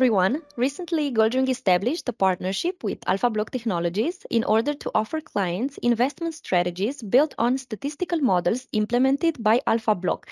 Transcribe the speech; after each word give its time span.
everyone. 0.00 0.40
Recently, 0.56 1.12
Goldring 1.12 1.50
established 1.50 2.08
a 2.08 2.14
partnership 2.14 2.82
with 2.82 3.02
AlphaBlock 3.02 3.50
Technologies 3.50 4.24
in 4.30 4.44
order 4.44 4.72
to 4.72 4.90
offer 4.94 5.20
clients 5.20 5.76
investment 5.76 6.32
strategies 6.32 7.02
built 7.02 7.34
on 7.36 7.58
statistical 7.58 8.18
models 8.18 8.66
implemented 8.72 9.42
by 9.42 9.60
AlphaBlock. 9.66 10.24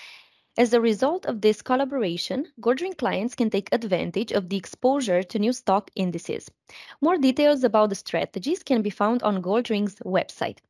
As 0.56 0.72
a 0.72 0.80
result 0.80 1.26
of 1.26 1.42
this 1.42 1.60
collaboration, 1.60 2.46
Goldring 2.62 2.96
clients 2.96 3.34
can 3.34 3.50
take 3.50 3.68
advantage 3.70 4.32
of 4.32 4.48
the 4.48 4.56
exposure 4.56 5.22
to 5.22 5.38
new 5.38 5.52
stock 5.52 5.90
indices. 5.94 6.50
More 7.02 7.18
details 7.18 7.62
about 7.62 7.90
the 7.90 7.94
strategies 7.94 8.62
can 8.62 8.80
be 8.80 8.88
found 8.88 9.22
on 9.22 9.42
Goldring's 9.42 9.96
website. 9.96 10.60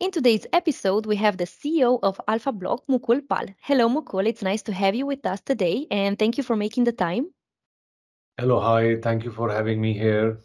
In 0.00 0.10
today's 0.10 0.48
episode, 0.52 1.06
we 1.06 1.14
have 1.14 1.36
the 1.36 1.44
CEO 1.46 2.00
of 2.02 2.20
AlphaBlock, 2.26 2.80
Mukul 2.90 3.20
Pal. 3.28 3.54
Hello, 3.60 3.88
Mukul. 3.88 4.26
It's 4.26 4.42
nice 4.42 4.62
to 4.62 4.72
have 4.72 4.96
you 4.96 5.06
with 5.06 5.24
us 5.24 5.40
today, 5.42 5.86
and 5.92 6.18
thank 6.18 6.36
you 6.36 6.42
for 6.42 6.56
making 6.56 6.82
the 6.82 6.98
time. 7.06 7.28
Hello. 8.40 8.60
Hi. 8.60 8.94
Thank 9.00 9.24
you 9.24 9.32
for 9.32 9.50
having 9.50 9.80
me 9.80 9.94
here. 9.94 10.38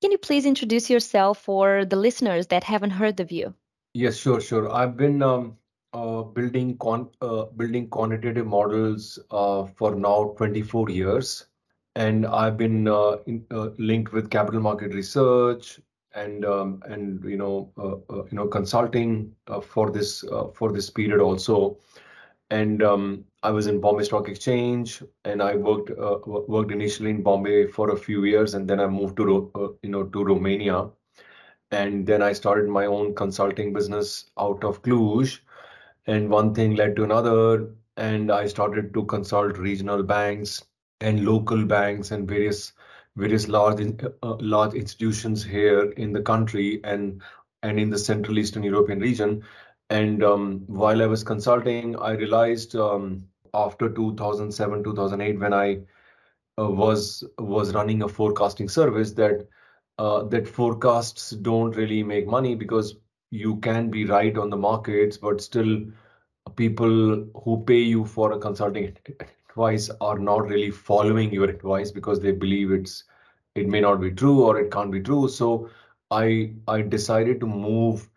Can 0.00 0.12
you 0.12 0.16
please 0.16 0.46
introduce 0.46 0.88
yourself 0.88 1.36
for 1.36 1.84
the 1.84 1.96
listeners 1.96 2.46
that 2.46 2.64
haven't 2.64 2.92
heard 2.92 3.20
of 3.20 3.30
you? 3.30 3.52
Yes, 3.92 4.16
sure, 4.16 4.40
sure. 4.40 4.72
I've 4.72 4.96
been 4.96 5.22
um, 5.22 5.58
uh, 5.92 6.22
building 6.22 6.78
con 6.78 7.10
uh, 7.20 7.44
building 7.54 7.90
quantitative 7.90 8.46
models 8.46 9.18
uh, 9.30 9.66
for 9.66 9.94
now 9.94 10.32
24 10.38 10.88
years, 10.88 11.44
and 11.96 12.24
I've 12.24 12.56
been 12.56 12.88
uh, 12.88 13.18
in, 13.26 13.44
uh, 13.50 13.70
linked 13.76 14.14
with 14.14 14.30
capital 14.30 14.62
market 14.62 14.94
research 14.94 15.80
and 16.14 16.46
um, 16.46 16.82
and 16.86 17.22
you 17.24 17.36
know 17.36 17.70
uh, 17.76 18.22
you 18.30 18.38
know 18.38 18.46
consulting 18.46 19.34
for 19.60 19.90
this 19.90 20.24
for 20.54 20.72
this 20.72 20.88
period 20.88 21.20
also 21.20 21.76
and 22.50 22.82
um, 22.82 23.24
I 23.42 23.50
was 23.50 23.66
in 23.66 23.80
Bombay 23.80 24.04
Stock 24.04 24.28
Exchange, 24.28 25.02
and 25.24 25.42
I 25.42 25.54
worked 25.56 25.90
uh, 25.90 26.18
worked 26.26 26.72
initially 26.72 27.10
in 27.10 27.22
Bombay 27.22 27.66
for 27.66 27.90
a 27.90 27.96
few 27.96 28.24
years, 28.24 28.54
and 28.54 28.68
then 28.68 28.80
I 28.80 28.86
moved 28.86 29.16
to 29.18 29.50
uh, 29.54 29.68
you 29.82 29.90
know 29.90 30.04
to 30.04 30.24
Romania, 30.24 30.88
and 31.70 32.06
then 32.06 32.22
I 32.22 32.32
started 32.32 32.68
my 32.68 32.86
own 32.86 33.14
consulting 33.14 33.72
business 33.72 34.30
out 34.38 34.64
of 34.64 34.82
Cluj, 34.82 35.40
and 36.06 36.30
one 36.30 36.54
thing 36.54 36.74
led 36.74 36.96
to 36.96 37.04
another, 37.04 37.70
and 37.96 38.32
I 38.32 38.46
started 38.46 38.94
to 38.94 39.04
consult 39.04 39.58
regional 39.58 40.02
banks 40.02 40.64
and 41.00 41.24
local 41.24 41.64
banks 41.64 42.10
and 42.10 42.28
various 42.28 42.72
various 43.16 43.48
large 43.48 43.80
uh, 44.22 44.36
large 44.40 44.74
institutions 44.74 45.44
here 45.44 45.90
in 45.92 46.12
the 46.12 46.22
country 46.22 46.80
and 46.84 47.22
and 47.62 47.78
in 47.78 47.90
the 47.90 47.98
Central 47.98 48.38
Eastern 48.38 48.62
European 48.62 49.00
region 49.00 49.42
and 49.90 50.22
um, 50.22 50.64
while 50.66 51.02
I 51.02 51.06
was 51.06 51.22
consulting, 51.24 51.96
I 51.98 52.12
realized 52.12 52.74
um, 52.76 53.24
after 53.54 53.88
2007, 53.88 54.82
2008, 54.84 55.38
when 55.38 55.52
I 55.54 55.80
uh, 56.58 56.70
was 56.70 57.24
was 57.38 57.74
running 57.74 58.02
a 58.02 58.08
forecasting 58.08 58.68
service, 58.68 59.12
that 59.12 59.48
uh, 59.98 60.24
that 60.24 60.48
forecasts 60.48 61.30
don't 61.30 61.76
really 61.76 62.02
make 62.02 62.26
money 62.26 62.54
because 62.54 62.96
you 63.30 63.56
can 63.56 63.90
be 63.90 64.04
right 64.04 64.36
on 64.38 64.50
the 64.50 64.56
markets, 64.56 65.16
but 65.18 65.40
still 65.40 65.80
people 66.56 67.26
who 67.44 67.62
pay 67.66 67.80
you 67.80 68.04
for 68.04 68.32
a 68.32 68.38
consulting 68.38 68.96
advice 69.50 69.90
are 70.00 70.18
not 70.18 70.48
really 70.48 70.70
following 70.70 71.32
your 71.32 71.48
advice 71.48 71.90
because 71.90 72.20
they 72.20 72.32
believe 72.32 72.72
it's 72.72 73.04
it 73.54 73.68
may 73.68 73.80
not 73.80 74.00
be 74.00 74.10
true 74.10 74.42
or 74.44 74.58
it 74.58 74.70
can't 74.70 74.90
be 74.92 75.00
true. 75.00 75.28
So 75.28 75.68
I 76.10 76.54
I 76.68 76.82
decided 76.82 77.40
to 77.40 77.46
move 77.46 78.07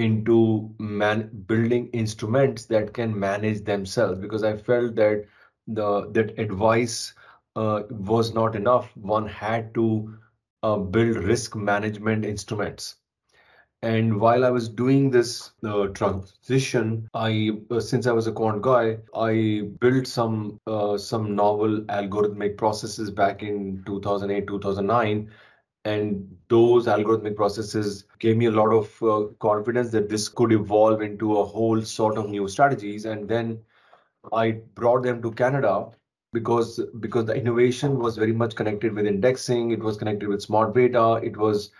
into 0.00 0.74
man 0.78 1.30
building 1.46 1.88
instruments 1.92 2.66
that 2.66 2.94
can 2.94 3.18
manage 3.18 3.64
themselves 3.64 4.18
because 4.18 4.42
I 4.42 4.56
felt 4.56 4.94
that 4.96 5.26
the 5.66 6.10
that 6.12 6.38
advice 6.38 7.14
uh, 7.56 7.82
was 7.90 8.32
not 8.34 8.56
enough. 8.56 8.96
One 8.96 9.26
had 9.28 9.74
to 9.74 10.14
uh, 10.62 10.76
build 10.76 11.16
risk 11.16 11.54
management 11.54 12.24
instruments. 12.24 12.96
And 13.82 14.20
while 14.20 14.44
I 14.44 14.50
was 14.50 14.68
doing 14.68 15.10
this 15.10 15.52
uh, 15.64 15.86
transition, 15.88 17.08
I 17.14 17.52
uh, 17.70 17.80
since 17.80 18.06
I 18.06 18.12
was 18.12 18.26
a 18.26 18.32
quant 18.32 18.60
guy, 18.62 18.98
I 19.14 19.70
built 19.80 20.06
some 20.06 20.58
uh, 20.66 20.98
some 20.98 21.34
novel 21.34 21.80
algorithmic 21.82 22.58
processes 22.58 23.10
back 23.10 23.42
in 23.42 23.82
2008, 23.86 24.46
2009 24.46 25.30
and 25.84 26.36
those 26.48 26.86
algorithmic 26.86 27.36
processes 27.36 28.04
gave 28.18 28.36
me 28.36 28.46
a 28.46 28.50
lot 28.50 28.72
of 28.72 29.02
uh, 29.02 29.26
confidence 29.40 29.90
that 29.92 30.08
this 30.08 30.28
could 30.28 30.52
evolve 30.52 31.02
into 31.02 31.38
a 31.38 31.44
whole 31.44 31.82
sort 31.82 32.18
of 32.18 32.28
new 32.30 32.48
strategies. 32.48 33.04
And 33.06 33.28
then 33.28 33.60
i 34.32 34.50
brought 34.80 35.02
them 35.04 35.22
to 35.22 35.30
canada 35.32 35.88
because 36.32 36.80
because 37.00 37.26
the 37.26 37.34
innovation 37.34 37.98
was 37.98 38.16
very 38.16 38.32
much 38.32 38.54
connected 38.56 38.94
with 38.94 39.06
indexing. 39.06 39.70
It 39.72 39.82
was 39.82 39.96
connected 39.98 40.28
with 40.28 40.42
smart 40.42 40.74
beta. 40.74 41.20
It 41.22 41.36
was 41.36 41.70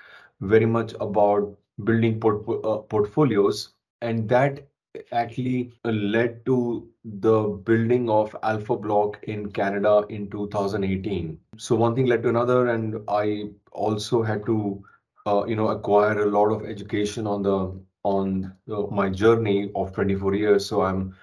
very 0.40 0.66
much 0.66 0.94
about 1.00 1.56
building 1.84 2.20
port- 2.20 2.48
uh, 2.64 2.78
portfolios. 2.94 3.74
And 4.02 4.28
that 4.30 4.68
actually 5.12 5.72
led 5.84 6.44
to 6.46 6.88
the 7.04 7.42
building 7.42 8.10
of 8.10 8.32
AlphaBlock 8.42 9.22
in 9.24 9.50
Canada 9.52 10.04
in 10.08 10.28
2018. 10.30 11.38
So 11.56 11.76
one 11.76 11.94
thing 11.94 12.06
led 12.06 12.22
to 12.24 12.28
another, 12.28 12.68
and 12.68 13.00
I 13.08 13.50
also 13.72 14.22
had 14.22 14.44
to, 14.46 14.84
uh, 15.26 15.44
you 15.46 15.56
know, 15.56 15.68
acquire 15.68 16.20
a 16.20 16.30
lot 16.30 16.48
of 16.48 16.64
education 16.64 17.26
on 17.26 17.42
the 17.42 17.80
on 18.02 18.52
uh, 18.72 18.82
my 18.90 19.10
journey 19.10 19.70
of 19.74 19.92
24 19.92 20.34
years. 20.34 20.66
So 20.66 20.82
I'm 20.82 21.14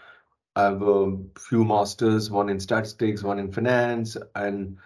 I 0.55 0.63
have 0.63 0.81
a 0.81 1.17
few 1.37 1.63
masters, 1.63 2.31
one 2.31 2.49
in 2.49 2.59
statistics, 2.59 3.23
one 3.23 3.39
in 3.39 3.51
finance, 3.51 4.17
and 4.35 4.77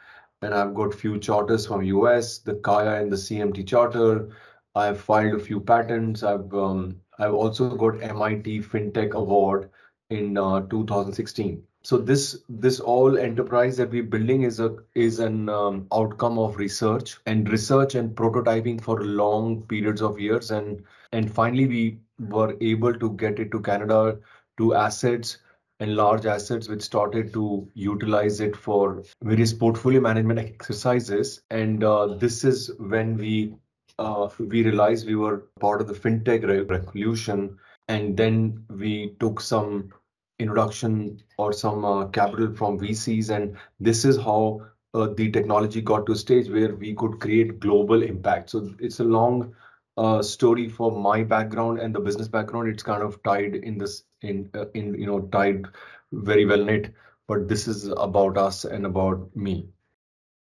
and 0.41 0.53
I've 0.53 0.73
got 0.73 0.93
few 0.93 1.19
charters 1.19 1.67
from 1.67 1.83
US, 1.83 2.39
the 2.39 2.55
CAIA 2.55 3.01
and 3.01 3.11
the 3.11 3.15
CMT 3.17 3.67
charter. 3.67 4.29
I've 4.73 4.99
filed 4.99 5.35
a 5.35 5.43
few 5.43 5.59
patents. 5.59 6.23
I've 6.23 6.53
um, 6.53 6.99
I've 7.21 7.35
also 7.35 7.75
got 7.75 8.01
MIT 8.01 8.61
FinTech 8.61 9.13
Award 9.13 9.69
in 10.09 10.37
uh, 10.37 10.61
2016. 10.61 11.61
So 11.83 11.97
this 11.97 12.43
this 12.49 12.79
all 12.79 13.17
enterprise 13.17 13.77
that 13.77 13.91
we're 13.91 14.11
building 14.15 14.41
is 14.43 14.59
a 14.59 14.77
is 14.95 15.19
an 15.19 15.49
um, 15.49 15.87
outcome 15.91 16.39
of 16.39 16.57
research 16.57 17.17
and 17.25 17.49
research 17.49 17.95
and 17.95 18.15
prototyping 18.15 18.81
for 18.81 19.03
long 19.03 19.63
periods 19.63 20.01
of 20.01 20.19
years 20.19 20.51
and 20.51 20.83
and 21.11 21.31
finally 21.31 21.67
we 21.67 21.99
were 22.29 22.55
able 22.61 22.93
to 22.93 23.11
get 23.23 23.39
it 23.39 23.51
to 23.51 23.61
Canada 23.61 24.17
to 24.57 24.73
assets 24.75 25.37
and 25.79 25.95
large 25.95 26.27
assets 26.27 26.67
which 26.67 26.83
started 26.83 27.33
to 27.33 27.67
utilize 27.73 28.39
it 28.41 28.55
for 28.55 29.03
various 29.23 29.53
portfolio 29.53 30.01
management 30.01 30.39
exercises 30.39 31.41
and 31.49 31.83
uh, 31.83 32.05
this 32.05 32.43
is 32.43 32.71
when 32.77 33.17
we 33.17 33.55
uh, 34.01 34.29
we 34.39 34.63
realized 34.63 35.07
we 35.07 35.15
were 35.15 35.37
part 35.59 35.81
of 35.81 35.87
the 35.87 35.93
fintech 35.93 36.47
revolution, 36.47 37.57
and 37.87 38.17
then 38.17 38.65
we 38.69 39.15
took 39.19 39.41
some 39.41 39.93
introduction 40.39 41.21
or 41.37 41.53
some 41.53 41.85
uh, 41.85 42.07
capital 42.07 42.53
from 42.53 42.79
VCs, 42.79 43.29
and 43.29 43.57
this 43.79 44.05
is 44.05 44.17
how 44.17 44.61
uh, 44.93 45.07
the 45.15 45.31
technology 45.31 45.81
got 45.81 46.05
to 46.05 46.13
a 46.13 46.15
stage 46.15 46.49
where 46.49 46.75
we 46.75 46.93
could 46.93 47.19
create 47.19 47.59
global 47.59 48.01
impact. 48.03 48.49
So 48.49 48.73
it's 48.79 48.99
a 48.99 49.03
long 49.03 49.55
uh, 49.97 50.21
story 50.21 50.67
for 50.67 50.91
my 50.91 51.23
background 51.23 51.79
and 51.79 51.93
the 51.95 51.99
business 51.99 52.27
background. 52.27 52.69
It's 52.69 52.83
kind 52.83 53.03
of 53.03 53.21
tied 53.23 53.55
in 53.55 53.77
this 53.77 54.03
in 54.21 54.49
uh, 54.55 54.65
in 54.73 54.95
you 54.95 55.05
know 55.05 55.21
tied 55.37 55.65
very 56.11 56.45
well 56.45 56.63
knit. 56.63 56.93
But 57.27 57.47
this 57.47 57.67
is 57.67 57.87
about 57.87 58.37
us 58.37 58.65
and 58.65 58.85
about 58.85 59.35
me. 59.35 59.69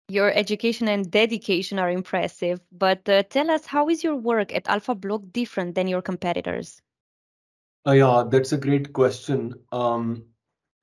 Your 0.08 0.32
education 0.32 0.88
and 0.88 1.10
dedication 1.10 1.80
are 1.80 1.90
impressive, 1.90 2.60
but 2.72 3.10
uh, 3.10 3.24
tell 3.24 3.50
us 3.50 3.66
how 3.66 3.90
is 3.90 4.04
your 4.04 4.16
work 4.16 4.54
at 4.54 4.66
AlphaBlock 4.66 5.34
different 5.34 5.74
than 5.74 5.88
your 5.88 6.04
competitors? 6.04 6.80
Uh, 7.88 7.94
yeah, 7.94 8.24
that's 8.30 8.52
a 8.52 8.58
great 8.58 8.94
question. 8.94 9.56
Um, 9.72 10.24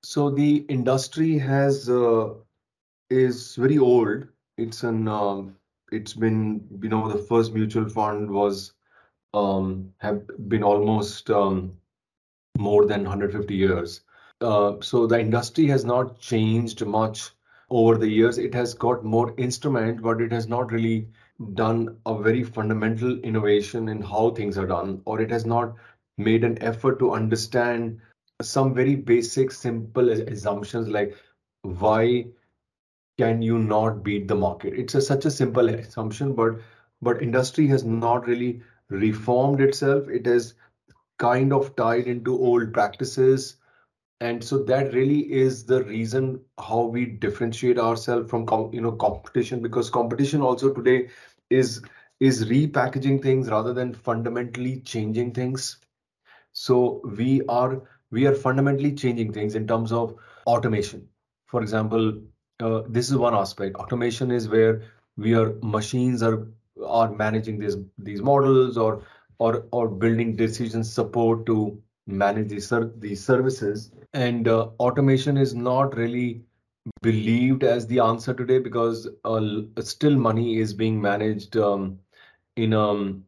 so 0.03 0.29
the 0.29 0.57
industry 0.67 1.37
has 1.37 1.89
uh, 1.89 2.33
is 3.09 3.55
very 3.55 3.77
old. 3.77 4.27
It's 4.57 4.83
an 4.83 5.07
um, 5.07 5.55
it's 5.91 6.13
been 6.13 6.67
you 6.81 6.89
know 6.89 7.07
the 7.07 7.17
first 7.17 7.53
mutual 7.53 7.87
fund 7.87 8.29
was 8.29 8.73
um, 9.33 9.93
have 9.99 10.23
been 10.49 10.63
almost 10.63 11.29
um, 11.29 11.77
more 12.57 12.85
than 12.85 13.03
150 13.03 13.55
years. 13.55 14.01
Uh, 14.41 14.73
so 14.81 15.07
the 15.07 15.19
industry 15.19 15.67
has 15.67 15.85
not 15.85 16.19
changed 16.19 16.85
much 16.85 17.31
over 17.81 17.97
the 17.97 18.07
years 18.07 18.37
it 18.37 18.53
has 18.53 18.73
got 18.73 19.03
more 19.03 19.33
instrument 19.37 20.01
but 20.01 20.21
it 20.21 20.31
has 20.31 20.47
not 20.47 20.71
really 20.71 21.07
done 21.53 21.97
a 22.05 22.17
very 22.21 22.43
fundamental 22.43 23.19
innovation 23.19 23.89
in 23.89 24.01
how 24.01 24.29
things 24.31 24.57
are 24.57 24.67
done 24.67 25.01
or 25.05 25.19
it 25.21 25.31
has 25.31 25.45
not 25.45 25.73
made 26.17 26.43
an 26.43 26.61
effort 26.61 26.99
to 26.99 27.13
understand 27.13 27.99
some 28.41 28.73
very 28.73 28.95
basic 28.95 29.51
simple 29.51 30.09
assumptions 30.09 30.87
like 30.87 31.15
why 31.63 32.25
can 33.17 33.41
you 33.41 33.57
not 33.59 34.03
beat 34.03 34.27
the 34.27 34.35
market? 34.35 34.73
It's 34.73 34.95
a, 34.95 35.01
such 35.01 35.25
a 35.25 35.31
simple 35.31 35.69
assumption 35.69 36.33
but 36.33 36.55
but 37.01 37.21
industry 37.21 37.67
has 37.67 37.83
not 37.83 38.27
really 38.27 38.61
reformed 38.89 39.61
itself. 39.61 40.07
It 40.07 40.25
has 40.25 40.53
kind 41.17 41.53
of 41.53 41.75
tied 41.75 42.07
into 42.07 42.37
old 42.37 42.73
practices 42.73 43.57
and 44.23 44.43
so 44.43 44.57
that 44.63 44.93
really 44.93 45.19
is 45.43 45.65
the 45.65 45.83
reason 45.83 46.39
how 46.59 46.81
we 46.83 47.05
differentiate 47.05 47.79
ourselves 47.79 48.29
from 48.29 48.45
you 48.73 48.81
know 48.81 48.91
competition 48.93 49.61
because 49.61 49.89
competition 49.89 50.41
also 50.41 50.73
today 50.73 51.09
is 51.49 51.81
is 52.19 52.45
repackaging 52.45 53.21
things 53.21 53.49
rather 53.49 53.73
than 53.73 53.93
fundamentally 53.93 54.79
changing 54.81 55.33
things. 55.33 55.77
So 56.53 57.01
we 57.17 57.41
are 57.49 57.81
we 58.11 58.25
are 58.27 58.35
fundamentally 58.35 58.93
changing 58.93 59.33
things 59.33 59.55
in 59.55 59.67
terms 59.67 59.91
of 59.91 60.15
automation. 60.47 61.07
For 61.47 61.61
example 61.61 62.13
uh, 62.59 62.83
this 62.87 63.09
is 63.09 63.17
one 63.17 63.35
aspect. 63.35 63.75
Automation 63.75 64.31
is 64.31 64.47
where 64.47 64.83
we 65.17 65.35
are 65.35 65.53
machines 65.61 66.23
are 66.23 66.47
are 66.85 67.11
managing 67.11 67.59
these 67.59 67.77
these 67.97 68.21
models 68.21 68.77
or 68.77 69.03
or 69.39 69.65
or 69.71 69.89
building 69.89 70.35
decision 70.35 70.83
support 70.83 71.45
to 71.47 71.81
manage 72.07 72.49
these 72.49 72.67
ser- 72.67 72.93
these 72.97 73.23
services. 73.23 73.91
And 74.13 74.47
uh, 74.47 74.69
automation 74.79 75.37
is 75.37 75.53
not 75.55 75.95
really 75.97 76.43
believed 77.01 77.63
as 77.63 77.87
the 77.87 77.99
answer 77.99 78.33
today 78.33 78.59
because 78.59 79.07
uh, 79.25 79.61
still 79.81 80.15
money 80.17 80.59
is 80.59 80.73
being 80.73 81.01
managed 81.01 81.57
um, 81.57 81.99
in 82.55 82.73
um 82.73 83.25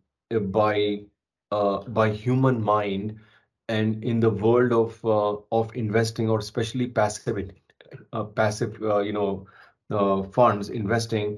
by 0.51 1.03
uh, 1.51 1.79
by 1.99 2.09
human 2.11 2.61
mind 2.63 3.17
and 3.69 4.03
in 4.03 4.19
the 4.19 4.29
world 4.29 4.73
of 4.73 5.03
uh, 5.05 5.35
of 5.51 5.75
investing 5.75 6.29
or 6.29 6.39
especially 6.39 6.87
passive 6.87 7.51
uh, 8.13 8.23
passive 8.23 8.81
uh, 8.81 8.99
you 8.99 9.13
know 9.13 9.45
uh, 9.91 10.23
funds 10.23 10.69
investing 10.69 11.37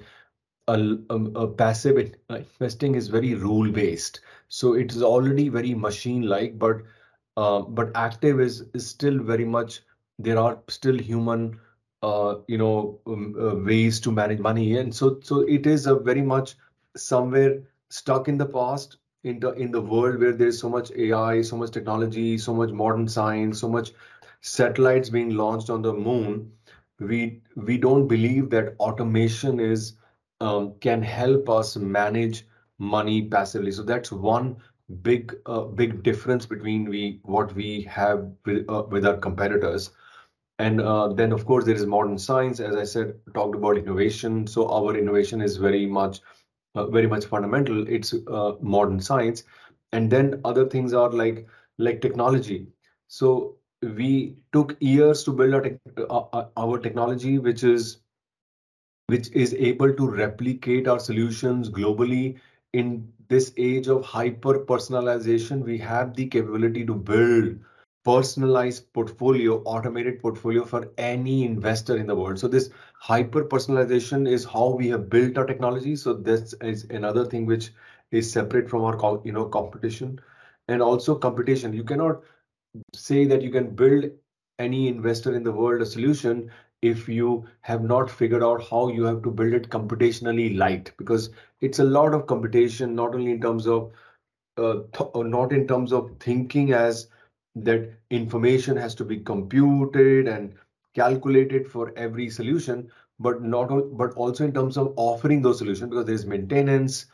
a, 0.67 0.79
a, 1.09 1.15
a 1.15 1.47
passive 1.47 1.97
investing 2.29 2.95
is 2.95 3.07
very 3.07 3.33
rule 3.35 3.71
based 3.71 4.21
so 4.49 4.73
it 4.73 4.91
is 4.91 5.03
already 5.03 5.49
very 5.49 5.73
machine 5.73 6.23
like 6.23 6.57
but 6.59 6.81
uh, 7.37 7.61
but 7.61 7.91
active 7.95 8.41
is 8.41 8.63
is 8.73 8.87
still 8.87 9.19
very 9.31 9.45
much 9.45 9.81
there 10.19 10.39
are 10.39 10.59
still 10.69 10.99
human 10.99 11.59
uh, 12.03 12.35
you 12.47 12.57
know 12.57 12.99
um, 13.07 13.35
uh, 13.39 13.55
ways 13.71 13.99
to 14.01 14.11
manage 14.11 14.39
money 14.39 14.77
and 14.77 14.95
so 14.95 15.19
so 15.23 15.41
it 15.57 15.67
is 15.67 15.87
a 15.87 15.95
very 15.95 16.21
much 16.21 16.55
somewhere 16.95 17.57
stuck 17.89 18.27
in 18.29 18.37
the 18.37 18.45
past 18.57 18.97
in 19.23 19.39
the 19.39 19.51
in 19.53 19.71
the 19.71 19.81
world 19.81 20.19
where 20.19 20.33
there 20.33 20.47
is 20.47 20.59
so 20.59 20.69
much 20.69 20.91
AI, 20.91 21.41
so 21.41 21.57
much 21.57 21.71
technology, 21.71 22.37
so 22.37 22.53
much 22.53 22.71
modern 22.71 23.07
science, 23.07 23.59
so 23.61 23.69
much 23.69 23.93
satellites 24.41 25.09
being 25.09 25.31
launched 25.35 25.69
on 25.69 25.81
the 25.83 25.93
moon. 25.93 26.51
We 26.99 27.41
we 27.55 27.77
don't 27.77 28.07
believe 28.07 28.49
that 28.51 28.75
automation 28.79 29.59
is 29.59 29.93
um, 30.41 30.73
can 30.81 31.01
help 31.03 31.49
us 31.49 31.75
manage 31.77 32.45
money 32.77 33.21
passively. 33.27 33.71
So 33.71 33.83
that's 33.83 34.11
one 34.11 34.57
big 35.01 35.35
uh, 35.45 35.61
big 35.61 36.03
difference 36.03 36.45
between 36.45 36.89
we 36.89 37.19
what 37.23 37.53
we 37.53 37.81
have 37.81 38.31
with 38.45 38.69
uh, 38.69 38.83
with 38.89 39.05
our 39.05 39.17
competitors. 39.17 39.91
And 40.59 40.81
uh, 40.81 41.09
then 41.09 41.31
of 41.31 41.45
course 41.45 41.65
there 41.65 41.75
is 41.75 41.85
modern 41.85 42.17
science, 42.17 42.59
as 42.59 42.75
I 42.75 42.83
said, 42.83 43.19
talked 43.33 43.55
about 43.55 43.77
innovation. 43.77 44.47
So 44.47 44.67
our 44.69 44.97
innovation 44.97 45.41
is 45.41 45.57
very 45.57 45.85
much 45.85 46.21
uh, 46.75 46.87
very 46.87 47.07
much 47.07 47.25
fundamental. 47.25 47.87
It's 47.87 48.13
uh, 48.13 48.53
modern 48.61 48.99
science, 48.99 49.43
and 49.91 50.09
then 50.09 50.41
other 50.45 50.65
things 50.67 50.93
are 50.93 51.11
like 51.11 51.47
like 51.77 52.01
technology. 52.01 52.67
So 53.07 53.55
we 53.81 54.35
took 54.53 54.75
years 54.79 55.23
to 55.23 55.31
build 55.31 55.53
our, 55.53 55.61
te 55.61 55.77
uh, 56.09 56.45
our 56.57 56.79
technology, 56.79 57.37
which 57.37 57.63
is 57.63 57.97
which 59.07 59.29
is 59.31 59.53
able 59.53 59.93
to 59.93 60.09
replicate 60.09 60.87
our 60.87 60.99
solutions 60.99 61.69
globally 61.69 62.39
in 62.73 63.07
this 63.29 63.53
age 63.57 63.87
of 63.87 64.03
hyper 64.05 64.59
personalization 64.71 65.63
we 65.63 65.77
have 65.77 66.13
the 66.15 66.27
capability 66.27 66.85
to 66.85 66.93
build 66.95 67.57
personalized 68.05 68.91
portfolio 68.93 69.61
automated 69.63 70.19
portfolio 70.21 70.63
for 70.65 70.89
any 70.97 71.43
investor 71.45 71.97
in 71.97 72.07
the 72.07 72.15
world. 72.15 72.39
So 72.39 72.47
this 72.47 72.69
hyper 72.99 73.43
personalization 73.43 74.27
is 74.29 74.45
how 74.45 74.69
we 74.69 74.87
have 74.89 75.09
built 75.09 75.37
our 75.37 75.45
technology. 75.45 75.95
So 75.95 76.13
this 76.13 76.53
is 76.61 76.85
another 76.85 77.25
thing 77.25 77.45
which 77.45 77.71
is 78.11 78.31
separate 78.31 78.69
from 78.69 78.83
our 78.83 79.21
you 79.25 79.31
know 79.33 79.45
competition. 79.45 80.19
And 80.69 80.81
also 80.81 81.15
competition. 81.15 81.73
You 81.73 81.83
cannot 81.83 82.21
say 82.93 83.25
that 83.25 83.41
you 83.41 83.51
can 83.51 83.75
build 83.75 84.05
any 84.59 84.87
investor 84.87 85.35
in 85.35 85.43
the 85.43 85.51
world 85.51 85.81
a 85.81 85.85
solution 85.85 86.51
if 86.81 87.07
you 87.09 87.45
have 87.61 87.83
not 87.83 88.09
figured 88.09 88.43
out 88.43 88.63
how 88.69 88.87
you 88.89 89.03
have 89.03 89.21
to 89.23 89.31
build 89.31 89.53
it 89.53 89.69
computationally 89.69 90.57
light 90.57 90.91
because 90.97 91.29
it's 91.61 91.79
a 91.79 91.83
lot 91.83 92.13
of 92.13 92.27
computation 92.27 92.95
not 92.95 93.15
only 93.15 93.31
in 93.31 93.41
terms 93.41 93.67
of 93.67 93.91
uh, 94.57 94.81
not 95.15 95.51
in 95.53 95.67
terms 95.67 95.93
of 95.93 96.11
thinking 96.19 96.73
as 96.73 97.07
that 97.55 97.89
information 98.11 98.77
has 98.77 98.93
to 98.95 99.03
be 99.05 99.17
computed 99.17 100.27
and 100.27 100.53
calculated 100.95 101.67
for 101.67 101.93
every 101.95 102.29
solution 102.29 102.89
but 103.19 103.41
not 103.41 103.69
but 103.97 104.13
also 104.13 104.45
in 104.45 104.53
terms 104.53 104.77
of 104.77 104.93
offering 104.95 105.41
those 105.41 105.57
solutions 105.59 105.89
because 105.89 106.05
there's 106.05 106.25
maintenance 106.25 107.05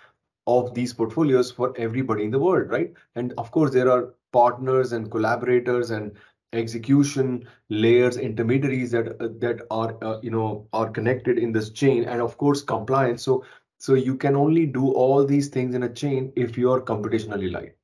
of 0.47 0.73
these 0.73 0.93
portfolios 0.93 1.51
for 1.51 1.73
everybody 1.77 2.23
in 2.23 2.31
the 2.31 2.39
world 2.39 2.69
right? 2.69 2.93
And 3.15 3.33
of 3.37 3.51
course 3.51 3.71
there 3.71 3.89
are 3.89 4.13
partners 4.33 4.91
and 4.93 5.11
collaborators 5.11 5.91
and 5.91 6.11
execution 6.53 7.47
layers 7.69 8.17
intermediaries 8.17 8.91
that 8.91 9.21
uh, 9.21 9.29
that 9.39 9.61
are 9.71 9.97
uh, 10.03 10.19
you 10.21 10.31
know 10.31 10.67
are 10.73 10.89
connected 10.89 11.37
in 11.37 11.51
this 11.51 11.69
chain 11.71 12.03
and 12.05 12.21
of 12.21 12.37
course 12.37 12.61
compliance. 12.61 13.23
So 13.23 13.43
so 13.77 13.95
you 13.95 14.15
can 14.15 14.35
only 14.35 14.65
do 14.65 14.91
all 14.91 15.25
these 15.25 15.49
things 15.49 15.75
in 15.75 15.83
a 15.83 15.89
chain 15.89 16.31
if 16.35 16.57
you 16.57 16.71
are 16.71 16.81
computationally 16.81 17.51
light. 17.51 17.75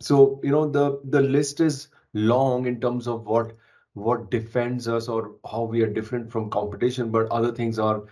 So 0.00 0.40
you 0.42 0.50
know 0.50 0.68
the 0.68 1.00
the 1.04 1.20
list 1.20 1.60
is 1.60 1.88
long 2.12 2.66
in 2.66 2.80
terms 2.80 3.06
of 3.06 3.26
what 3.26 3.56
what 3.94 4.30
defends 4.30 4.88
us 4.88 5.08
or 5.08 5.36
how 5.50 5.62
we 5.62 5.82
are 5.82 5.86
different 5.86 6.30
from 6.30 6.50
competition 6.50 7.10
but 7.10 7.30
other 7.30 7.50
things 7.50 7.78
are 7.78 8.02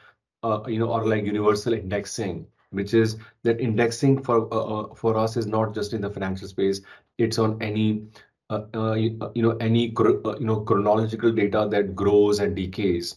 uh, 0.42 0.62
you 0.66 0.78
know 0.78 0.90
are 0.92 1.06
like 1.06 1.24
universal 1.24 1.74
indexing 1.74 2.46
which 2.70 2.92
is 2.94 3.16
that 3.42 3.60
indexing 3.60 4.22
for 4.22 4.52
uh, 4.52 4.64
uh 4.76 4.94
for 4.94 5.16
us 5.16 5.36
is 5.36 5.46
not 5.46 5.74
just 5.74 5.92
in 5.92 6.00
the 6.00 6.10
financial 6.10 6.48
space. 6.48 6.80
It's 7.18 7.38
on 7.38 7.62
any 7.62 8.06
Uh, 8.50 8.62
uh, 8.74 8.90
uh, 9.22 9.30
you 9.34 9.42
know 9.42 9.56
any 9.60 9.86
you 9.86 10.46
know 10.46 10.60
chronological 10.60 11.32
data 11.32 11.66
that 11.70 11.94
grows 11.94 12.38
and 12.40 12.54
decays. 12.56 13.16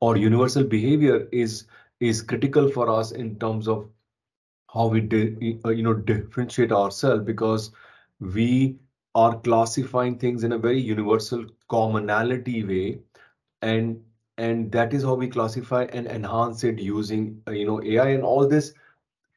Or 0.00 0.16
universal 0.16 0.64
behavior 0.64 1.28
is 1.32 1.66
is 2.00 2.22
critical 2.22 2.68
for 2.68 2.88
us 2.90 3.12
in 3.12 3.38
terms 3.38 3.68
of 3.68 3.88
how 4.72 4.86
we 4.88 5.00
you 5.10 5.82
know 5.82 5.94
differentiate 5.94 6.72
ourselves 6.72 7.24
because 7.24 7.70
we 8.20 8.78
are 9.14 9.38
classifying 9.40 10.18
things 10.18 10.44
in 10.44 10.52
a 10.52 10.58
very 10.58 10.80
universal 10.80 11.44
commonality 11.68 12.64
way 12.64 13.00
and 13.62 14.02
and 14.38 14.72
that 14.72 14.92
is 14.94 15.02
how 15.04 15.14
we 15.14 15.28
classify 15.28 15.84
and 15.92 16.06
enhance 16.06 16.64
it 16.64 16.78
using 16.80 17.42
you 17.50 17.66
know 17.66 17.82
ai 17.82 18.08
and 18.10 18.22
all 18.24 18.46
this 18.48 18.72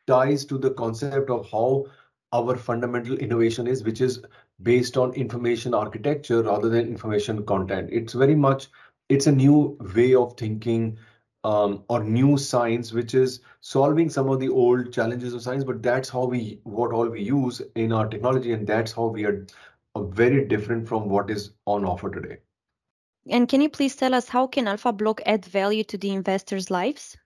ties 0.07 0.45
to 0.45 0.57
the 0.57 0.71
concept 0.71 1.23
of 1.23 1.41
how 1.43 1.77
our 2.25 2.49
fundamental 2.49 3.11
innovation 3.15 3.65
is 3.67 3.83
which 3.83 3.99
is 4.01 4.19
based 4.61 4.97
on 4.97 5.13
information 5.13 5.73
architecture 5.73 6.43
rather 6.43 6.69
than 6.69 6.87
information 6.87 7.45
content. 7.45 7.89
It's 7.91 8.13
very 8.13 8.35
much 8.35 8.67
it's 9.09 9.27
a 9.27 9.31
new 9.31 9.77
way 9.95 10.15
of 10.15 10.35
thinking 10.37 10.97
um, 11.43 11.83
or 11.89 12.03
new 12.03 12.37
science, 12.37 12.91
which 12.91 13.13
is 13.13 13.41
solving 13.61 14.09
some 14.09 14.29
of 14.29 14.39
the 14.39 14.49
old 14.49 14.91
challenges 14.91 15.33
of 15.33 15.43
science. 15.43 15.63
But 15.63 15.83
that's 15.83 16.09
how 16.09 16.25
we 16.25 16.59
what 16.63 16.91
all 16.91 17.07
we 17.07 17.21
use 17.21 17.61
in 17.75 17.91
our 17.91 18.07
technology, 18.07 18.53
and 18.53 18.65
that's 18.65 18.91
how 18.91 19.05
we 19.07 19.25
are 19.25 19.45
very 19.97 20.45
different 20.45 20.87
from 20.87 21.07
what 21.07 21.29
is 21.29 21.51
on 21.65 21.85
offer 21.85 22.09
today. 22.09 22.37
And 23.29 23.47
can 23.47 23.61
you 23.61 23.69
please 23.69 23.95
tell 23.95 24.13
us 24.13 24.27
how 24.27 24.47
can 24.47 24.65
AlphaBlock 24.65 25.21
add 25.25 25.45
value 25.45 25.83
to 25.85 25.97
the 25.97 26.11
investors' 26.11 26.69
lives? 26.69 27.17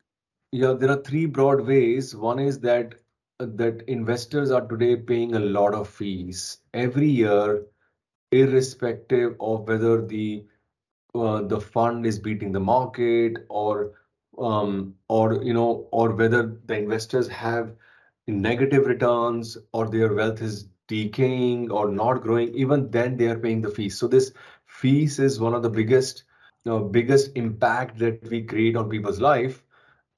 Yeah, 0.51 0.73
there 0.73 0.89
are 0.89 1.01
three 1.01 1.25
broad 1.25 1.65
ways. 1.65 2.15
One 2.15 2.39
is 2.39 2.59
that 2.61 2.95
that 3.39 3.83
investors 3.87 4.51
are 4.51 4.67
today 4.67 4.95
paying 4.95 5.35
a 5.35 5.39
lot 5.39 5.73
of 5.73 5.87
fees 5.87 6.57
every 6.73 7.07
year, 7.09 7.65
irrespective 8.31 9.35
of 9.39 9.67
whether 9.67 10.01
the 10.05 10.45
uh, 11.15 11.41
the 11.41 11.59
fund 11.59 12.05
is 12.05 12.19
beating 12.19 12.51
the 12.51 12.59
market 12.59 13.45
or 13.49 13.91
um, 14.37 14.95
or 15.07 15.41
you 15.43 15.53
know 15.53 15.87
or 15.91 16.11
whether 16.11 16.57
the 16.65 16.77
investors 16.77 17.27
have 17.29 17.73
negative 18.27 18.85
returns 18.85 19.57
or 19.73 19.87
their 19.87 20.13
wealth 20.13 20.41
is 20.41 20.67
decaying 20.87 21.71
or 21.71 21.89
not 21.89 22.21
growing 22.21 22.53
even 22.55 22.89
then 22.91 23.17
they 23.17 23.27
are 23.27 23.39
paying 23.39 23.61
the 23.61 23.69
fees. 23.69 23.97
So 23.97 24.07
this 24.07 24.33
fees 24.65 25.19
is 25.19 25.39
one 25.39 25.53
of 25.55 25.63
the 25.63 25.69
biggest 25.69 26.23
uh, 26.69 26.79
biggest 26.79 27.31
impact 27.35 27.99
that 27.99 28.21
we 28.21 28.35
create 28.35 28.75
on 28.75 28.89
people's 28.89 29.21
life 29.21 29.63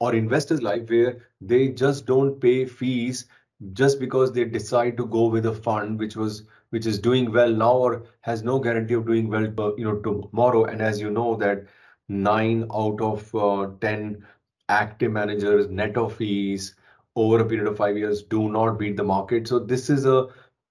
or 0.02 0.14
investors 0.20 0.62
life 0.70 0.98
where 1.02 1.30
they 1.52 1.68
just 1.84 2.06
don't 2.06 2.40
pay 2.40 2.66
fees 2.66 3.26
just 3.72 4.00
because 4.00 4.32
they 4.32 4.44
decide 4.44 4.96
to 4.98 5.06
go 5.06 5.26
with 5.26 5.46
a 5.46 5.52
fund 5.54 5.98
which 5.98 6.16
was 6.16 6.44
which 6.70 6.86
is 6.86 6.98
doing 6.98 7.32
well 7.32 7.52
now 7.52 7.72
or 7.88 8.02
has 8.22 8.42
no 8.42 8.58
guarantee 8.60 8.94
of 8.94 9.06
doing 9.06 9.28
well 9.28 9.74
you 9.78 9.84
know 9.84 9.98
tomorrow. 10.06 10.64
And 10.64 10.82
as 10.82 11.00
you 11.00 11.10
know 11.10 11.36
that 11.36 11.66
nine 12.08 12.66
out 12.72 13.00
of 13.00 13.34
uh, 13.34 13.68
10 13.80 14.24
active 14.68 15.12
managers 15.12 15.68
net 15.68 15.96
of 15.96 16.14
fees 16.16 16.74
over 17.16 17.40
a 17.40 17.46
period 17.46 17.68
of 17.68 17.76
five 17.76 17.96
years 17.96 18.22
do 18.22 18.48
not 18.48 18.78
beat 18.78 18.96
the 18.96 19.04
market. 19.04 19.48
So 19.48 19.58
this 19.60 19.90
is 19.90 20.06
a 20.06 20.28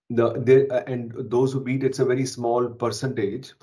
the, 0.10 0.34
the 0.34 0.84
and 0.88 1.14
those 1.32 1.54
who 1.54 1.62
beat 1.62 1.84
it's 1.84 2.00
a 2.00 2.06
very 2.06 2.26
small 2.26 2.68
percentage. 2.70 3.54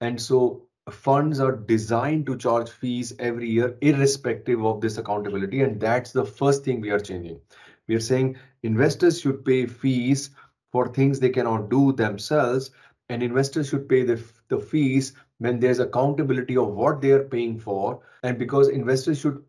And 0.00 0.20
so 0.20 0.67
funds 0.90 1.40
are 1.40 1.56
designed 1.56 2.26
to 2.26 2.36
charge 2.36 2.70
fees 2.70 3.12
every 3.18 3.48
year 3.48 3.76
irrespective 3.80 4.64
of 4.64 4.80
this 4.80 4.98
accountability 4.98 5.62
and 5.62 5.80
that's 5.80 6.12
the 6.12 6.24
first 6.24 6.64
thing 6.64 6.80
we 6.80 6.90
are 6.90 7.00
changing. 7.00 7.40
We 7.86 7.94
are 7.96 8.00
saying 8.00 8.36
investors 8.62 9.20
should 9.20 9.44
pay 9.44 9.66
fees 9.66 10.30
for 10.72 10.88
things 10.88 11.20
they 11.20 11.30
cannot 11.30 11.70
do 11.70 11.92
themselves 11.92 12.70
and 13.08 13.22
investors 13.22 13.68
should 13.68 13.88
pay 13.88 14.02
the, 14.04 14.22
the 14.48 14.58
fees 14.58 15.14
when 15.38 15.60
there's 15.60 15.78
accountability 15.78 16.56
of 16.56 16.68
what 16.74 17.00
they 17.00 17.10
are 17.12 17.24
paying 17.24 17.58
for 17.58 18.00
and 18.22 18.38
because 18.38 18.68
investors 18.68 19.18
should 19.20 19.42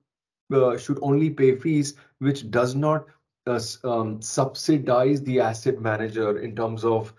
uh, 0.54 0.78
should 0.78 1.00
only 1.02 1.30
pay 1.30 1.56
fees 1.56 1.96
which 2.20 2.50
does 2.50 2.76
not 2.76 3.06
uh, 3.48 3.60
um, 3.84 4.22
subsidize 4.22 5.22
the 5.24 5.40
asset 5.40 5.80
manager 5.82 6.40
in 6.40 6.56
terms 6.56 6.84
of 6.84 7.14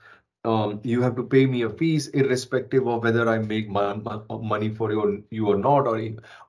um, 0.44 0.80
you 0.84 1.02
have 1.02 1.16
to 1.16 1.22
pay 1.24 1.46
me 1.46 1.62
a 1.62 1.70
fees 1.70 2.08
irrespective 2.08 2.86
of 2.88 3.02
whether 3.04 3.28
I 3.28 3.38
make 3.38 3.68
money 3.68 4.70
for 4.70 4.90
you, 4.90 5.24
you 5.30 5.46
or 5.48 5.56
not, 5.56 5.86
or 5.86 6.00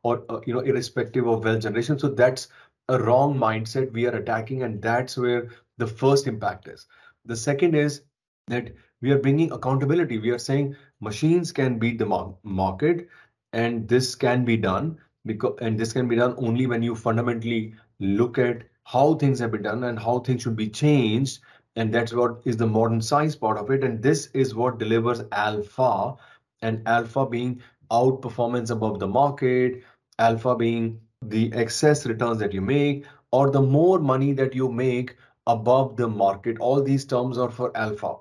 or 0.04 0.24
uh, 0.30 0.40
you 0.46 0.54
know 0.54 0.62
irrespective 0.62 1.28
of 1.28 1.44
wealth 1.44 1.62
generation. 1.62 2.00
So 2.00 2.10
that's 2.10 2.48
a 2.90 3.00
wrong 3.02 3.38
mindset 3.38 3.92
we 3.92 4.08
are 4.08 4.16
attacking, 4.16 4.64
and 4.64 4.82
that's 4.82 5.18
where 5.18 5.50
the 5.78 5.88
first 5.88 6.28
impact 6.28 6.68
is. 6.68 6.88
The 7.26 7.36
second 7.36 7.76
is 7.76 8.02
that 8.48 8.74
we 9.02 9.12
are 9.12 9.20
bringing 9.20 9.52
accountability. 9.52 10.20
We 10.20 10.32
are 10.32 10.40
saying 10.40 10.76
machines 11.02 11.52
can 11.52 11.78
beat 11.80 12.00
the 12.00 12.38
market, 12.44 13.10
and 13.54 13.88
this 13.88 14.16
can 14.16 14.46
be 14.46 14.58
done 14.58 14.98
because 15.26 15.58
and 15.62 15.78
this 15.80 15.94
can 15.94 16.08
be 16.08 16.16
done 16.16 16.36
only 16.38 16.66
when 16.68 16.82
you 16.82 16.96
fundamentally 16.96 17.76
look 18.00 18.38
at 18.38 18.64
how 18.86 19.16
things 19.16 19.40
have 19.40 19.52
been 19.52 19.64
done 19.64 19.84
and 19.84 20.00
how 20.00 20.20
things 20.20 20.42
should 20.42 20.56
be 20.56 20.70
changed 20.70 21.42
and 21.76 21.94
that's 21.94 22.14
what 22.14 22.42
is 22.46 22.58
the 22.58 22.68
modern 22.68 23.02
science 23.02 23.36
part 23.36 23.58
of 23.58 23.72
it. 23.72 23.84
And 23.84 24.02
this 24.02 24.28
is 24.34 24.56
what 24.56 24.78
delivers 24.80 25.22
alpha. 25.32 26.16
And 26.62 26.88
alpha 26.88 27.26
being 27.26 27.62
outperformance 27.92 28.70
above 28.72 29.00
the 29.00 29.08
market 29.08 29.84
alpha 30.20 30.56
being 30.56 31.00
the 31.22 31.52
excess 31.54 32.06
returns 32.06 32.40
that 32.40 32.54
you 32.54 32.62
make 32.62 33.06
or 33.32 33.50
the 33.52 33.62
more 33.62 34.00
money 34.00 34.34
that 34.34 34.56
you 34.56 34.70
make 34.72 35.16
above 35.48 35.96
the 35.98 36.08
market. 36.08 36.58
All 36.60 36.82
these 36.82 37.06
terms 37.06 37.38
are 37.38 37.50
for 37.50 37.76
alpha. 37.76 38.16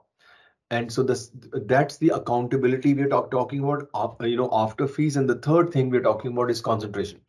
And 0.71 0.93
so 0.93 1.03
this 1.03 1.31
that's 1.67 1.99
the 1.99 2.11
accountability 2.11 2.95
we're 2.95 3.09
talk, 3.09 3.31
talking 3.31 3.65
about 3.65 3.89
you 4.21 4.37
know 4.37 4.49
after 4.53 4.87
fees. 4.87 5.17
And 5.17 5.29
the 5.29 5.41
third 5.49 5.73
thing 5.73 5.91
we're 5.91 6.03
talking 6.09 6.33
about 6.33 6.51
is 6.51 6.61
concentration. 6.61 7.21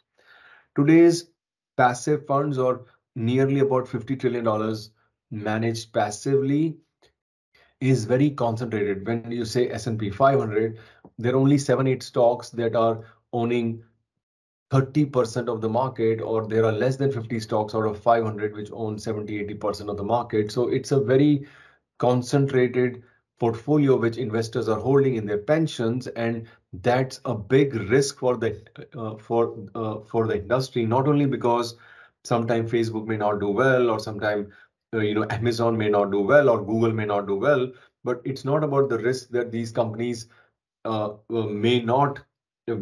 Today's 0.76 1.26
passive 1.78 2.26
funds 2.28 2.58
are 2.58 2.82
nearly 3.16 3.60
about 3.60 3.88
50 3.88 4.16
trillion 4.16 4.46
dollars 4.46 4.92
managed 5.32 5.94
passively 5.94 6.78
is 7.80 8.06
very 8.06 8.30
concentrated. 8.30 9.08
When 9.08 9.32
you 9.32 9.46
say 9.46 9.70
S&P 9.70 10.12
500, 10.12 10.78
there 11.18 11.34
are 11.34 11.38
only 11.38 11.58
seven, 11.58 11.88
eight 11.88 12.04
stocks 12.04 12.50
that 12.52 12.76
are 12.76 13.04
owning 13.34 13.84
30% 14.72 15.48
of 15.48 15.62
the 15.62 15.70
market, 15.70 16.22
or 16.22 16.48
there 16.48 16.66
are 16.66 16.72
less 16.72 16.96
than 16.96 17.12
50 17.12 17.40
stocks 17.40 17.76
out 17.76 17.86
of 17.86 18.00
500 18.00 18.56
which 18.56 18.70
own 18.72 18.98
70, 18.98 19.56
80% 19.56 19.90
of 19.90 19.98
the 19.98 20.04
market. 20.04 20.52
So 20.52 20.70
it's 20.70 20.92
a 20.92 21.00
very 21.00 21.48
concentrated 21.98 23.04
portfolio 23.40 23.98
which 23.98 24.18
investors 24.18 24.70
are 24.70 24.80
holding 24.80 25.16
in 25.16 25.26
their 25.26 25.40
pensions, 25.40 26.08
and 26.08 26.48
that's 26.74 27.20
a 27.26 27.34
big 27.34 27.74
risk 27.90 28.20
for 28.20 28.38
the 28.38 28.62
uh, 28.96 29.16
for 29.18 29.58
uh, 29.76 30.00
for 30.02 30.28
the 30.28 30.38
industry. 30.38 30.86
Not 30.86 31.08
only 31.08 31.26
because 31.26 31.76
sometimes 32.24 32.72
Facebook 32.72 33.08
may 33.08 33.18
not 33.18 33.40
do 33.40 33.50
well, 33.50 33.90
or 33.90 34.00
sometimes 34.00 34.48
uh, 34.48 34.71
you 34.94 35.14
know 35.16 35.26
amazon 35.30 35.78
may 35.78 35.90
not 35.90 36.12
do 36.12 36.20
well 36.20 36.50
or 36.50 36.64
google 36.66 36.92
may 36.92 37.06
not 37.06 37.28
do 37.28 37.36
well 37.36 37.72
but 38.04 38.22
it's 38.26 38.44
not 38.46 38.64
about 38.64 38.90
the 38.90 38.98
risk 39.00 39.30
that 39.30 39.52
these 39.52 39.72
companies 39.72 40.28
uh, 40.86 41.10
uh, 41.30 41.44
may 41.66 41.82
not 41.82 42.20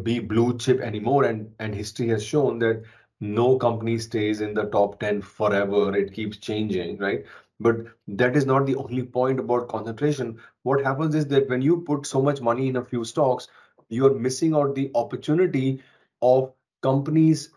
be 0.02 0.18
blue 0.20 0.56
chip 0.58 0.80
anymore. 0.80 1.24
And 1.24 1.54
and 1.58 1.74
history 1.74 2.08
has 2.08 2.24
shown 2.24 2.58
that 2.60 2.82
no 3.20 3.56
company 3.58 3.98
stays 3.98 4.40
in 4.40 4.54
the 4.54 4.64
top 4.66 4.98
10 5.00 5.20
forever. 5.22 5.94
It 5.96 6.12
keeps 6.12 6.36
changing 6.38 6.98
right? 6.98 7.24
But 7.60 7.86
that 8.08 8.36
is 8.36 8.46
not 8.46 8.66
the 8.66 8.76
only 8.76 9.02
point 9.02 9.38
about 9.40 9.68
concentration. 9.68 10.38
What 10.62 10.82
happens 10.84 11.14
is 11.14 11.26
that 11.28 11.48
when 11.48 11.62
you 11.62 11.82
put 11.82 12.06
so 12.06 12.22
much 12.22 12.40
money 12.40 12.68
in 12.68 12.76
a 12.76 12.84
few 12.84 13.04
stocks 13.04 13.48
you're 13.88 14.14
missing 14.14 14.54
out 14.54 14.74
the 14.74 14.90
opportunity 14.94 15.82
of 16.22 16.52
companies 16.82 17.50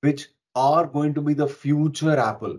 which 0.00 0.28
are 0.54 0.86
going 0.86 1.14
to 1.14 1.22
be 1.22 1.34
the 1.34 1.46
future 1.48 2.16
apple 2.18 2.58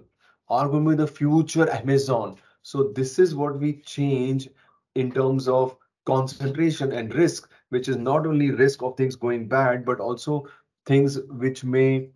are 0.51 0.67
going 0.67 0.83
to 0.85 0.91
be 0.91 0.95
the 0.95 1.07
future 1.07 1.69
Amazon. 1.71 2.35
So 2.61 2.91
this 2.95 3.17
is 3.17 3.33
what 3.33 3.59
we 3.59 3.73
change 3.81 4.49
in 4.95 5.11
terms 5.11 5.47
of 5.47 5.75
concentration 6.05 6.91
and 6.91 7.13
risk, 7.15 7.49
which 7.69 7.87
is 7.87 7.97
not 7.97 8.27
only 8.27 8.51
risk 8.51 8.83
of 8.83 8.97
things 8.97 9.15
going 9.15 9.47
bad, 9.47 9.85
but 9.85 9.99
also 9.99 10.47
things 10.85 11.19
which 11.29 11.63
may 11.63 12.09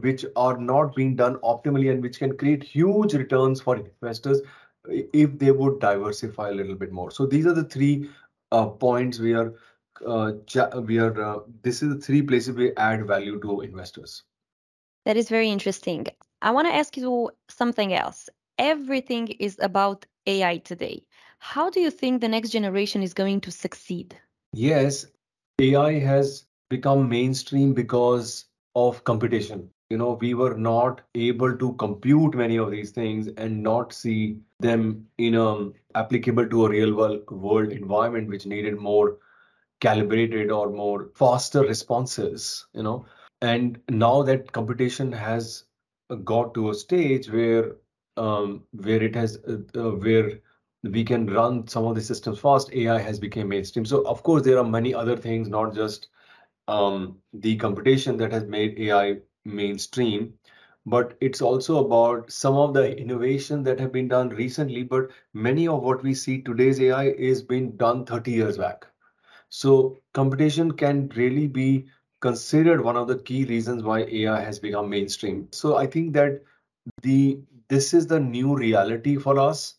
which 0.00 0.24
are 0.36 0.56
not 0.56 0.94
being 0.94 1.16
done 1.16 1.36
optimally 1.38 1.90
and 1.90 2.02
which 2.02 2.20
can 2.20 2.36
create 2.36 2.62
huge 2.62 3.14
returns 3.14 3.60
for 3.60 3.76
investors 3.76 4.40
if 4.88 5.36
they 5.38 5.50
would 5.50 5.80
diversify 5.80 6.50
a 6.50 6.52
little 6.52 6.76
bit 6.76 6.92
more. 6.92 7.10
So 7.10 7.26
these 7.26 7.46
are 7.46 7.52
the 7.52 7.64
three 7.64 8.08
uh, 8.52 8.66
points 8.66 9.18
we 9.18 9.34
are 9.34 9.54
uh, 10.06 10.32
we 10.84 10.98
are 10.98 11.20
uh, 11.20 11.40
this 11.62 11.82
is 11.82 11.94
the 11.94 12.00
three 12.00 12.22
places 12.22 12.54
we 12.54 12.74
add 12.76 13.06
value 13.06 13.40
to 13.40 13.60
investors. 13.62 14.22
That 15.04 15.16
is 15.16 15.28
very 15.28 15.50
interesting. 15.50 16.06
I 16.42 16.50
want 16.50 16.66
to 16.66 16.74
ask 16.74 16.96
you 16.96 17.30
something 17.48 17.94
else. 17.94 18.28
Everything 18.58 19.28
is 19.28 19.56
about 19.62 20.04
AI 20.26 20.58
today. 20.58 21.06
How 21.38 21.70
do 21.70 21.78
you 21.78 21.88
think 21.88 22.20
the 22.20 22.28
next 22.28 22.50
generation 22.50 23.00
is 23.00 23.14
going 23.14 23.40
to 23.42 23.52
succeed? 23.52 24.18
Yes, 24.52 25.06
AI 25.60 26.00
has 26.00 26.46
become 26.68 27.08
mainstream 27.08 27.74
because 27.74 28.46
of 28.74 29.04
computation. 29.04 29.70
You 29.88 29.98
know, 29.98 30.18
we 30.20 30.34
were 30.34 30.54
not 30.54 31.02
able 31.14 31.56
to 31.56 31.74
compute 31.74 32.34
many 32.34 32.56
of 32.56 32.72
these 32.72 32.90
things 32.90 33.28
and 33.36 33.62
not 33.62 33.92
see 33.92 34.38
them 34.58 35.06
in 35.18 35.36
a 35.36 35.70
applicable 35.94 36.48
to 36.48 36.66
a 36.66 36.70
real 36.70 36.96
world, 36.96 37.30
world 37.30 37.70
environment 37.70 38.28
which 38.28 38.46
needed 38.46 38.78
more 38.78 39.18
calibrated 39.80 40.50
or 40.50 40.70
more 40.70 41.10
faster 41.14 41.60
responses, 41.60 42.66
you 42.72 42.82
know. 42.82 43.06
And 43.40 43.78
now 43.88 44.22
that 44.24 44.50
computation 44.50 45.12
has 45.12 45.64
got 46.16 46.54
to 46.54 46.70
a 46.70 46.74
stage 46.74 47.30
where 47.30 47.76
um, 48.16 48.64
where 48.72 49.02
it 49.02 49.14
has 49.14 49.38
uh, 49.48 49.58
uh, 49.78 49.92
where 49.92 50.40
we 50.82 51.04
can 51.04 51.26
run 51.26 51.66
some 51.68 51.84
of 51.86 51.94
the 51.94 52.02
systems 52.02 52.38
fast 52.38 52.72
ai 52.72 52.98
has 52.98 53.18
become 53.18 53.48
mainstream. 53.48 53.84
So 53.84 54.02
of 54.06 54.22
course 54.22 54.42
there 54.42 54.58
are 54.58 54.64
many 54.64 54.94
other 54.94 55.16
things 55.16 55.48
not 55.48 55.74
just 55.74 56.08
um, 56.68 57.18
the 57.32 57.56
computation 57.56 58.16
that 58.18 58.32
has 58.32 58.44
made 58.44 58.78
ai 58.80 59.18
mainstream 59.44 60.34
but 60.86 61.16
it's 61.20 61.40
also 61.42 61.84
about 61.84 62.30
some 62.30 62.54
of 62.56 62.74
the 62.74 62.96
innovation 62.98 63.62
that 63.64 63.78
have 63.80 63.92
been 63.92 64.08
done 64.08 64.28
recently. 64.30 64.82
But 64.82 65.10
many 65.32 65.68
of 65.68 65.82
what 65.82 66.02
we 66.02 66.14
see 66.14 66.42
today's 66.42 66.80
ai 66.80 67.08
is 67.10 67.42
being 67.42 67.76
done 67.76 68.04
30 68.04 68.32
years 68.32 68.58
back. 68.58 68.86
So 69.50 70.00
computation 70.14 70.72
can 70.72 71.08
really 71.10 71.46
be 71.46 71.86
considered 72.22 72.82
one 72.82 72.96
of 72.96 73.08
the 73.08 73.18
key 73.18 73.44
reasons 73.46 73.84
why 73.84 74.00
AI 74.04 74.40
has 74.42 74.60
become 74.60 74.90
mainstream. 74.90 75.48
So 75.52 75.76
I 75.76 75.86
think 75.86 76.14
that 76.14 76.42
the 77.02 77.40
this 77.68 77.94
is 77.94 78.06
the 78.06 78.20
new 78.20 78.56
reality 78.56 79.16
for 79.16 79.38
us 79.38 79.76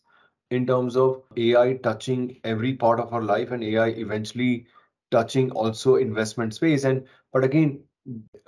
in 0.50 0.66
terms 0.66 0.96
of 0.96 1.22
AI 1.36 1.74
touching 1.74 2.40
every 2.44 2.74
part 2.74 3.00
of 3.00 3.12
our 3.14 3.22
life 3.22 3.50
and 3.52 3.64
AI 3.64 3.88
eventually 3.88 4.66
touching 5.12 5.50
also 5.52 5.96
investment 5.96 6.54
space. 6.54 6.84
And 6.84 7.06
but 7.32 7.44
again, 7.44 7.84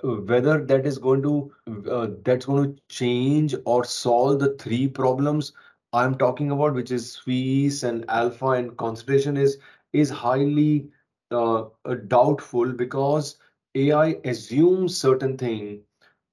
whether 0.03 0.63
that 0.65 0.85
is 0.85 0.97
going 0.97 1.21
to 1.23 1.53
uh, 1.91 2.07
that's 2.23 2.45
going 2.45 2.75
to 2.75 2.81
change 2.89 3.55
or 3.65 3.83
solve 3.85 4.39
the 4.39 4.55
three 4.55 4.87
problems 4.87 5.53
I'm 5.93 6.17
talking 6.17 6.51
about, 6.51 6.73
which 6.75 6.91
is 6.91 7.17
fees 7.17 7.83
and 7.83 8.05
alpha 8.09 8.49
and 8.51 8.77
concentration, 8.77 9.37
is 9.37 9.57
is 9.93 10.09
highly 10.09 10.89
uh, 11.31 11.65
doubtful 12.07 12.73
because 12.73 13.37
AI 13.77 14.19
assumes 14.25 14.97
certain 14.97 15.37
thing 15.37 15.83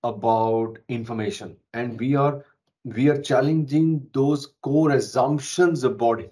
about 0.03 0.79
information, 0.89 1.57
and 1.73 1.99
we 2.01 2.15
are 2.17 2.45
we 2.85 3.09
are 3.11 3.21
challenging 3.21 4.09
those 4.13 4.47
core 4.63 4.91
assumptions 4.93 5.85
about 5.85 6.23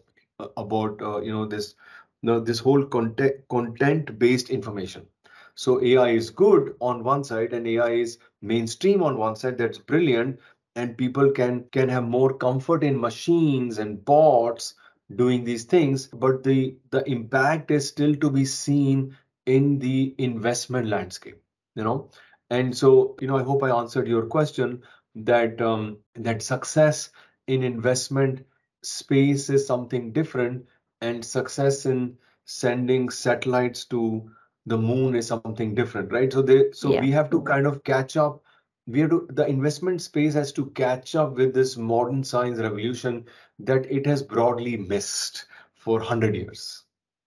about 0.57 1.01
uh, 1.03 1.21
you 1.21 1.33
know 1.33 1.47
this 1.47 1.75
you 2.23 2.27
know, 2.29 2.41
this 2.41 2.59
whole 2.59 2.85
content 2.85 3.37
content 3.49 4.19
based 4.19 4.51
information. 4.51 5.07
So 5.55 5.83
AI 5.83 6.09
is 6.11 6.31
good 6.31 6.75
on 6.81 7.05
one 7.05 7.25
side, 7.25 7.53
and 7.53 7.67
AI 7.67 7.91
is 7.91 8.19
mainstream 8.41 9.03
on 9.03 9.19
one 9.19 9.37
side. 9.37 9.59
That's 9.59 9.79
brilliant, 9.79 10.41
and 10.77 10.97
people 10.97 11.31
can 11.31 11.65
can 11.73 11.89
have 11.89 12.05
more 12.05 12.35
comfort 12.35 12.85
in 12.85 13.01
machines 13.01 13.79
and 13.79 14.05
bots 14.05 14.75
doing 15.17 15.45
these 15.45 15.65
things. 15.65 16.07
But 16.09 16.43
the 16.45 16.77
the 16.91 17.03
impact 17.11 17.71
is 17.71 17.89
still 17.89 18.15
to 18.17 18.31
be 18.31 18.45
seen 18.45 19.17
in 19.47 19.79
the 19.79 20.15
investment 20.19 20.87
landscape 20.87 21.41
you 21.75 21.85
know 21.85 22.09
and 22.51 22.77
so 22.77 23.17
you 23.21 23.27
know 23.27 23.37
i 23.37 23.43
hope 23.43 23.63
i 23.63 23.71
answered 23.71 24.07
your 24.09 24.27
question 24.27 24.83
that 25.15 25.61
um, 25.61 25.99
that 26.15 26.43
success 26.43 27.11
in 27.47 27.63
investment 27.63 28.45
space 28.83 29.51
is 29.51 29.67
something 29.67 30.13
different 30.13 30.65
and 31.01 31.25
success 31.25 31.87
in 31.87 32.17
sending 32.45 33.11
satellites 33.11 33.85
to 33.87 34.31
the 34.67 34.79
moon 34.79 35.15
is 35.15 35.27
something 35.27 35.75
different, 35.75 36.13
right? 36.13 36.33
So 36.33 36.43
they 36.43 36.73
so 36.73 36.93
Yeah. 36.93 37.01
we 37.01 37.11
have 37.11 37.31
to 37.31 37.41
kind 37.43 37.67
of 37.67 37.83
catch 37.85 38.17
up. 38.17 38.43
We 38.87 39.01
have 39.01 39.11
to 39.11 39.27
the 39.31 39.47
investment 39.47 40.03
space 40.03 40.35
has 40.35 40.53
to 40.53 40.67
catch 40.71 41.15
up 41.15 41.35
with 41.37 41.55
this 41.55 41.77
modern 41.77 42.23
science 42.25 42.59
revolution 42.59 43.27
that 43.61 43.91
it 43.91 44.07
has 44.07 44.23
broadly 44.23 44.77
missed 44.77 45.47
for 45.75 45.99
100 45.99 46.35
years. 46.37 46.85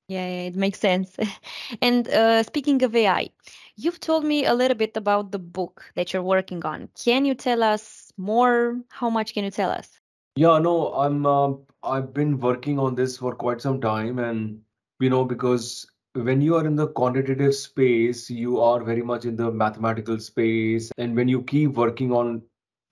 Yeah, 0.07 0.25
it 0.25 0.55
makes 0.55 0.79
sense. 0.79 1.15
And 1.81 2.07
uh, 2.07 2.43
speaking 2.43 2.83
of 2.83 2.95
AI, 2.95 3.29
you've 3.75 3.99
told 3.99 4.23
me 4.23 4.45
a 4.45 4.53
little 4.53 4.77
bit 4.77 4.95
about 4.95 5.31
the 5.31 5.39
book 5.39 5.91
that 5.95 6.13
you're 6.13 6.23
working 6.23 6.63
on. 6.63 6.89
Can 7.03 7.25
you 7.25 7.33
tell 7.33 7.63
us 7.63 8.11
more? 8.17 8.79
How 8.89 9.09
much 9.09 9.33
can 9.33 9.43
you 9.43 9.51
tell 9.51 9.71
us? 9.71 9.89
Yeah, 10.35 10.59
no, 10.59 10.93
I'm 10.93 11.25
uh, 11.25 11.53
I've 11.81 12.13
been 12.13 12.39
working 12.39 12.77
on 12.77 12.93
this 12.93 13.17
for 13.17 13.33
quite 13.33 13.61
some 13.61 13.81
time, 13.81 14.19
and 14.19 14.61
you 14.99 15.09
know, 15.09 15.25
because 15.25 15.89
when 16.13 16.41
you 16.41 16.55
are 16.55 16.67
in 16.67 16.75
the 16.75 16.87
quantitative 16.87 17.55
space, 17.55 18.29
you 18.29 18.59
are 18.59 18.83
very 18.83 19.01
much 19.01 19.25
in 19.25 19.35
the 19.37 19.49
mathematical 19.51 20.19
space, 20.19 20.91
and 20.97 21.15
when 21.15 21.27
you 21.27 21.41
keep 21.41 21.71
working 21.71 22.11
on 22.11 22.43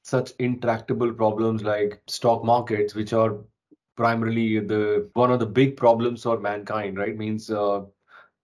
such 0.03 0.31
intractable 0.39 1.13
problems 1.13 1.63
like 1.63 2.01
stock 2.07 2.43
markets, 2.43 2.95
which 2.95 3.13
are 3.13 3.37
primarily 3.95 4.59
the 4.59 5.09
one 5.13 5.31
of 5.31 5.39
the 5.39 5.45
big 5.45 5.77
problems 5.77 6.23
for 6.23 6.39
mankind, 6.39 6.97
right? 6.97 7.17
Means 7.17 7.49
uh, 7.49 7.81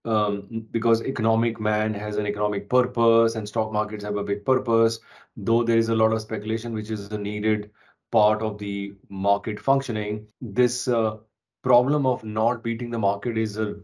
um, 0.06 0.66
because 0.72 1.02
economic 1.04 1.60
man 1.60 1.94
has 1.94 2.18
an 2.18 2.26
economic 2.28 2.70
purpose 2.70 3.36
and 3.36 3.48
stock 3.48 3.72
markets 3.72 4.04
have 4.04 4.18
a 4.18 4.24
big 4.24 4.46
purpose, 4.46 5.00
though 5.36 5.64
there 5.64 5.78
is 5.78 5.90
a 5.90 5.96
lot 5.96 6.14
of 6.14 6.22
speculation 6.22 6.74
which 6.74 6.90
is 6.92 7.12
a 7.12 7.18
needed 7.18 7.72
part 8.12 8.42
of 8.42 8.58
the 8.58 8.96
market 9.10 9.60
functioning. 9.60 10.28
This 10.42 10.88
uh, 10.88 11.18
problem 11.64 12.06
of 12.06 12.24
not 12.24 12.64
beating 12.64 12.90
the 12.90 13.00
market 13.00 13.38
is 13.38 13.58
a 13.58 13.76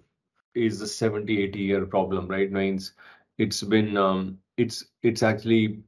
is 0.55 0.81
a 0.81 0.87
70 0.87 1.43
80 1.43 1.59
year 1.59 1.85
problem 1.85 2.27
right 2.27 2.51
means 2.51 2.93
it's 3.37 3.61
been 3.63 3.97
um, 3.97 4.37
it's 4.57 4.85
it's 5.03 5.21
actually 5.23 5.83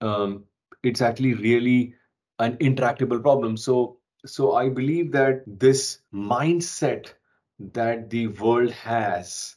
um, 0.00 0.44
it's 0.82 1.02
actually 1.02 1.34
really 1.34 1.94
an 2.38 2.56
intractable 2.60 3.20
problem 3.20 3.56
so 3.56 3.98
so 4.26 4.54
i 4.54 4.68
believe 4.68 5.12
that 5.12 5.42
this 5.46 5.98
mindset 6.12 7.12
that 7.58 8.10
the 8.10 8.26
world 8.28 8.70
has 8.70 9.56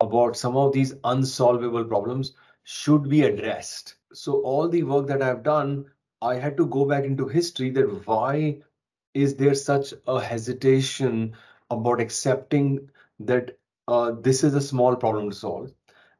about 0.00 0.36
some 0.36 0.56
of 0.56 0.72
these 0.72 0.94
unsolvable 1.04 1.84
problems 1.84 2.32
should 2.64 3.08
be 3.08 3.22
addressed. 3.22 3.96
So 4.12 4.40
all 4.42 4.68
the 4.68 4.82
work 4.82 5.06
that 5.08 5.22
i've 5.22 5.42
done 5.42 5.86
i 6.22 6.34
had 6.34 6.56
to 6.58 6.66
go 6.66 6.84
back 6.86 7.04
into 7.04 7.28
history 7.28 7.70
that 7.70 8.06
why 8.06 8.62
is 9.14 9.36
there 9.36 9.54
such 9.54 9.94
a 10.06 10.20
hesitation 10.20 11.34
about 11.70 12.00
accepting 12.00 12.90
that 13.20 13.58
uh, 13.88 14.12
this 14.20 14.44
is 14.44 14.54
a 14.54 14.60
small 14.60 14.96
problem 14.96 15.30
to 15.30 15.36
solve? 15.36 15.72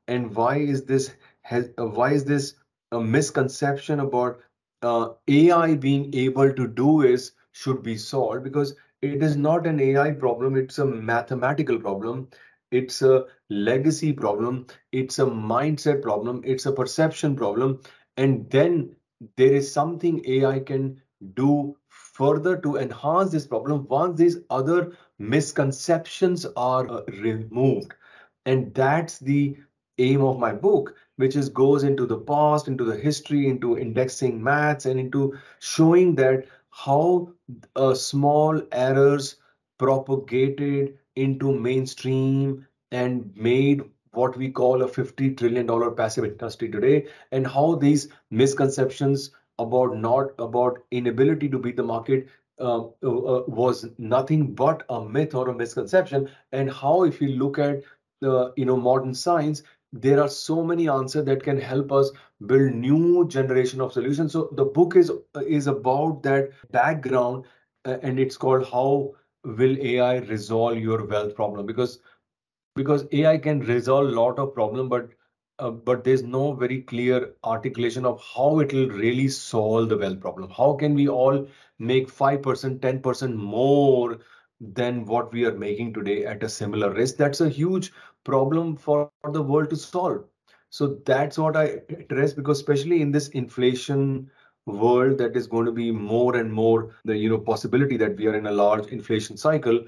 And 0.08 0.34
why 0.34 0.58
is 0.58 0.84
this 0.84 1.14
has 1.42 1.70
uh, 1.78 1.86
why 1.86 2.12
is 2.12 2.24
this 2.24 2.54
a 2.92 3.00
misconception 3.00 4.00
about 4.00 4.40
uh, 4.82 5.10
AI 5.28 5.74
being 5.74 6.14
able 6.14 6.52
to 6.52 6.68
do 6.68 7.02
is 7.02 7.32
should 7.54 7.82
be 7.82 7.96
solved 7.96 8.44
because 8.44 8.76
it 9.02 9.22
is 9.22 9.36
not 9.36 9.66
an 9.66 9.80
AI 9.80 10.12
problem 10.12 10.56
it's 10.56 10.78
a 10.78 10.86
mathematical 10.86 11.78
problem 11.80 12.28
it's 12.70 13.02
a 13.02 13.26
legacy 13.50 14.12
problem 14.12 14.66
it's 14.92 15.18
a 15.18 15.26
mindset 15.26 16.02
problem 16.02 16.42
it's 16.44 16.66
a 16.66 16.72
perception 16.72 17.36
problem 17.36 17.80
and 18.16 18.50
then 18.50 18.94
there 19.36 19.52
is 19.54 19.72
something 19.72 20.22
AI 20.26 20.60
can 20.60 21.00
do 21.34 21.76
further 21.88 22.56
to 22.58 22.76
enhance 22.76 23.30
this 23.32 23.46
problem 23.46 23.86
once 23.88 24.18
these 24.18 24.38
other 24.50 24.92
misconceptions 25.18 26.46
are 26.56 26.90
uh, 26.90 27.02
removed. 27.22 27.94
And 28.46 28.74
that's 28.74 29.18
the 29.18 29.56
aim 29.98 30.22
of 30.22 30.38
my 30.38 30.52
book 30.52 30.94
which 31.16 31.36
is 31.36 31.48
goes 31.48 31.84
into 31.84 32.06
the 32.06 32.18
past 32.18 32.68
into 32.68 32.84
the 32.84 32.96
history 32.96 33.48
into 33.48 33.78
indexing 33.78 34.42
maths 34.42 34.86
and 34.86 34.98
into 34.98 35.38
showing 35.60 36.16
that 36.16 36.46
how 36.84 37.28
uh, 37.76 37.94
small 37.94 38.60
errors 38.72 39.36
propagated 39.78 40.98
into 41.16 41.52
mainstream 41.52 42.66
and 42.90 43.32
made 43.36 43.82
what 44.12 44.36
we 44.36 44.50
call 44.50 44.82
a 44.82 44.88
50 44.88 45.34
trillion 45.34 45.66
dollar 45.66 45.90
passive 45.90 46.24
industry 46.24 46.70
today 46.70 47.06
and 47.32 47.46
how 47.46 47.74
these 47.76 48.08
misconceptions 48.30 49.30
about 49.58 49.96
not 49.96 50.30
about 50.38 50.78
inability 50.90 51.48
to 51.48 51.58
beat 51.58 51.76
the 51.76 51.82
market 51.82 52.28
uh, 52.60 52.78
uh, 52.80 53.42
was 53.48 53.86
nothing 53.98 54.54
but 54.54 54.84
a 54.88 55.04
myth 55.04 55.34
or 55.34 55.48
a 55.48 55.54
misconception. 55.54 56.28
And 56.52 56.70
how 56.70 57.04
if 57.04 57.20
you 57.20 57.28
look 57.28 57.58
at 57.58 57.82
the 58.20 58.52
you 58.56 58.64
know 58.66 58.76
modern 58.76 59.14
science 59.14 59.62
there 59.94 60.20
are 60.20 60.28
so 60.28 60.62
many 60.64 60.88
answers 60.88 61.24
that 61.24 61.42
can 61.42 61.60
help 61.60 61.92
us 61.92 62.10
build 62.46 62.72
new 62.74 63.26
generation 63.28 63.80
of 63.80 63.92
solutions 63.92 64.32
so 64.32 64.48
the 64.52 64.64
book 64.64 64.96
is 64.96 65.12
is 65.46 65.68
about 65.68 66.22
that 66.22 66.50
background 66.72 67.44
uh, 67.84 67.98
and 68.02 68.18
it's 68.18 68.36
called 68.36 68.66
how 68.70 69.14
will 69.44 69.76
ai 69.78 70.16
resolve 70.32 70.78
your 70.78 71.04
wealth 71.06 71.34
problem 71.36 71.64
because 71.64 72.00
because 72.74 73.06
ai 73.12 73.38
can 73.38 73.60
resolve 73.60 74.08
a 74.08 74.16
lot 74.20 74.38
of 74.38 74.52
problem 74.54 74.88
but 74.88 75.10
uh, 75.60 75.70
but 75.70 76.02
there's 76.02 76.22
no 76.22 76.52
very 76.52 76.82
clear 76.82 77.34
articulation 77.44 78.04
of 78.04 78.20
how 78.34 78.58
it 78.58 78.72
will 78.72 78.88
really 78.88 79.28
solve 79.28 79.88
the 79.88 79.96
wealth 79.96 80.20
problem. 80.20 80.50
How 80.50 80.74
can 80.74 80.94
we 80.94 81.08
all 81.08 81.46
make 81.78 82.08
5%, 82.08 82.80
10% 82.80 83.34
more 83.36 84.18
than 84.60 85.04
what 85.04 85.32
we 85.32 85.44
are 85.44 85.56
making 85.56 85.94
today 85.94 86.24
at 86.24 86.42
a 86.42 86.48
similar 86.48 86.92
risk? 86.92 87.16
That's 87.16 87.40
a 87.40 87.48
huge 87.48 87.92
problem 88.24 88.76
for 88.76 89.10
the 89.32 89.42
world 89.42 89.70
to 89.70 89.76
solve. 89.76 90.24
So 90.70 90.98
that's 91.06 91.38
what 91.38 91.56
I 91.56 91.80
address 91.88 92.32
because 92.32 92.58
especially 92.58 93.00
in 93.00 93.12
this 93.12 93.28
inflation 93.28 94.30
world 94.66 95.18
that 95.18 95.36
is 95.36 95.46
going 95.46 95.66
to 95.66 95.72
be 95.72 95.90
more 95.90 96.36
and 96.36 96.52
more 96.52 96.96
the 97.04 97.16
you 97.16 97.28
know 97.28 97.38
possibility 97.38 97.98
that 97.98 98.16
we 98.16 98.26
are 98.26 98.34
in 98.34 98.46
a 98.46 98.50
large 98.50 98.86
inflation 98.86 99.36
cycle 99.36 99.84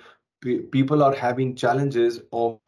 people 0.71 1.03
are 1.03 1.15
having 1.15 1.55
challenges 1.57 2.21
of 2.33 2.59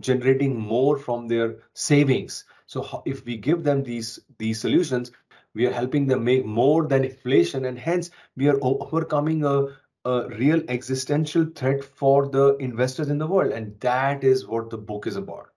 generating 0.00 0.58
more 0.58 0.98
from 0.98 1.28
their 1.28 1.56
savings. 1.74 2.44
So 2.66 3.02
if 3.06 3.24
we 3.24 3.36
give 3.36 3.64
them 3.64 3.82
these 3.82 4.18
these 4.38 4.60
solutions, 4.60 5.12
we 5.54 5.66
are 5.66 5.72
helping 5.72 6.06
them 6.06 6.24
make 6.24 6.44
more 6.44 6.86
than 6.86 7.04
inflation, 7.04 7.66
and 7.66 7.78
hence 7.78 8.10
we 8.36 8.48
are 8.48 8.58
overcoming 8.62 9.44
a, 9.44 9.66
a 10.04 10.28
real 10.28 10.62
existential 10.68 11.44
threat 11.54 11.82
for 11.84 12.28
the 12.28 12.56
investors 12.56 13.08
in 13.08 13.18
the 13.18 13.26
world. 13.26 13.52
And 13.52 13.78
that 13.80 14.24
is 14.24 14.46
what 14.46 14.70
the 14.70 14.78
book 14.78 15.06
is 15.06 15.16
about. 15.16 15.50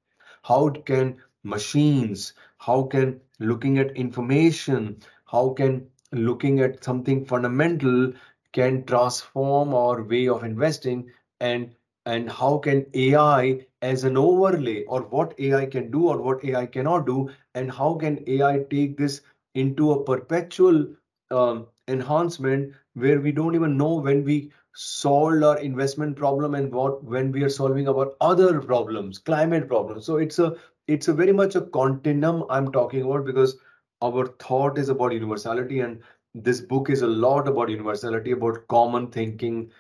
How 0.44 0.70
can 0.70 1.18
machines, 1.44 2.34
how 2.58 2.84
can 2.84 3.22
looking 3.40 3.78
at 3.80 3.96
information, 3.98 4.98
how 5.26 5.50
can 5.50 5.88
looking 6.12 6.60
at 6.60 6.84
something 6.84 7.26
fundamental 7.26 8.14
can 8.54 8.86
transform 8.86 9.74
our 9.74 10.04
way 10.04 10.28
of 10.28 10.44
investing 10.44 11.10
and 11.40 11.76
and 12.06 12.30
how 12.30 12.58
can 12.58 12.86
AI 12.94 13.66
as 13.82 14.04
an 14.04 14.18
overlay 14.18 14.84
or 14.86 15.02
what 15.04 15.34
AI 15.40 15.66
can 15.66 15.92
do 15.92 16.08
or 16.08 16.22
what 16.22 16.44
AI 16.44 16.66
cannot 16.66 17.06
do 17.06 17.30
and 17.54 17.72
how 17.72 17.96
can 17.96 18.24
AI 18.28 18.66
take 18.70 18.98
this 18.98 19.22
into 19.56 19.92
a 19.92 20.04
perpetual 20.04 20.88
um, 21.32 21.68
enhancement 21.88 22.74
where 22.96 23.22
we 23.22 23.32
don't 23.32 23.56
even 23.56 23.78
know 23.78 23.96
when 23.96 24.24
we 24.24 24.52
solved 24.74 25.44
our 25.44 25.58
investment 25.60 26.18
problem 26.18 26.56
and 26.56 26.74
what 26.74 27.04
when 27.04 27.32
we 27.32 27.44
are 27.44 27.50
solving 27.50 27.88
our 27.90 28.14
other 28.22 28.62
problems 28.62 29.20
climate 29.20 29.68
problems 29.68 30.06
so 30.06 30.18
it's 30.18 30.40
a 30.40 30.56
it's 30.88 31.08
a 31.08 31.14
very 31.14 31.34
much 31.34 31.56
a 31.56 31.62
continuum 31.62 32.44
i'm 32.50 32.72
talking 32.72 33.04
about 33.04 33.26
because 33.26 33.58
our 34.02 34.28
thought 34.46 34.78
is 34.78 34.90
about 34.90 35.14
universality 35.14 35.80
and 35.80 36.02
this 36.34 36.62
book 36.62 36.90
is 36.90 37.02
a 37.02 37.08
lot 37.08 37.48
about 37.48 37.70
universality 37.70 38.32
about 38.32 38.68
common 38.68 39.08
thinking 39.12 39.72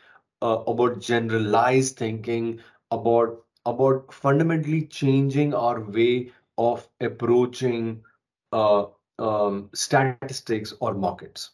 uh, 0.41 0.63
about 0.67 0.99
generalized 1.01 1.97
thinking, 1.97 2.59
about 2.91 3.43
about 3.65 4.13
fundamentally 4.13 4.83
changing 4.85 5.53
our 5.53 5.81
way 5.81 6.31
of 6.57 6.87
approaching 7.01 8.03
uh, 8.51 8.85
um, 9.19 9.69
statistics 9.73 10.73
or 10.79 10.93
markets. 10.93 11.51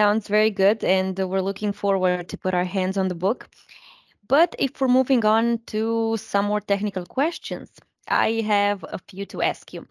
Sounds 0.00 0.28
very 0.28 0.48
good, 0.50 0.82
and 0.82 1.18
we're 1.18 1.42
looking 1.42 1.72
forward 1.74 2.26
to 2.30 2.38
put 2.38 2.54
our 2.54 2.64
hands 2.64 2.96
on 2.96 3.08
the 3.08 3.14
book. 3.14 3.50
But 4.28 4.56
if 4.58 4.80
we're 4.80 4.88
moving 4.88 5.26
on 5.26 5.58
to 5.66 6.16
some 6.16 6.46
more 6.46 6.62
technical 6.62 7.04
questions, 7.04 7.68
I 8.08 8.40
have 8.46 8.82
a 8.82 8.98
few 9.08 9.26
to 9.26 9.42
ask 9.42 9.74
you. 9.74 9.86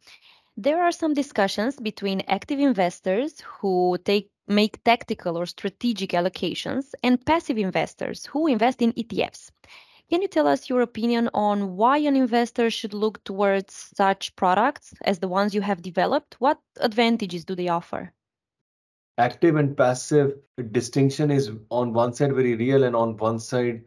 There 0.58 0.82
are 0.82 0.92
some 0.92 1.14
discussions 1.14 1.76
between 1.76 2.22
active 2.22 2.58
investors 2.58 3.40
who 3.42 4.00
take 4.04 4.32
make 4.48 4.84
tactical 4.84 5.38
or 5.38 5.46
strategic 5.46 6.10
allocations 6.14 6.86
and 7.04 7.24
passive 7.24 7.60
investors 7.60 8.26
who 8.26 8.48
invest 8.48 8.82
in 8.82 8.94
ETFs. 8.94 9.52
Can 10.10 10.24
you 10.24 10.28
tell 10.28 10.48
us 10.48 10.70
your 10.70 10.82
opinion 10.82 11.30
on 11.36 11.76
why 11.78 11.98
an 12.00 12.16
investor 12.16 12.72
should 12.72 12.96
look 12.96 13.24
towards 13.26 13.92
such 13.96 14.36
products 14.36 14.92
as 15.02 15.20
the 15.20 15.28
ones 15.28 15.54
you 15.54 15.62
have 15.62 15.84
developed? 15.84 16.36
What 16.40 16.58
advantages 16.80 17.46
do 17.46 17.54
they 17.54 17.68
offer? 17.68 18.12
Active 19.20 19.56
and 19.56 19.78
passive 19.78 20.40
distinction 20.72 21.30
is 21.30 21.52
on 21.70 21.94
one 21.94 22.12
side 22.14 22.34
very 22.34 22.56
real 22.56 22.84
and 22.84 22.96
on 22.96 23.18
one 23.18 23.40
side 23.40 23.84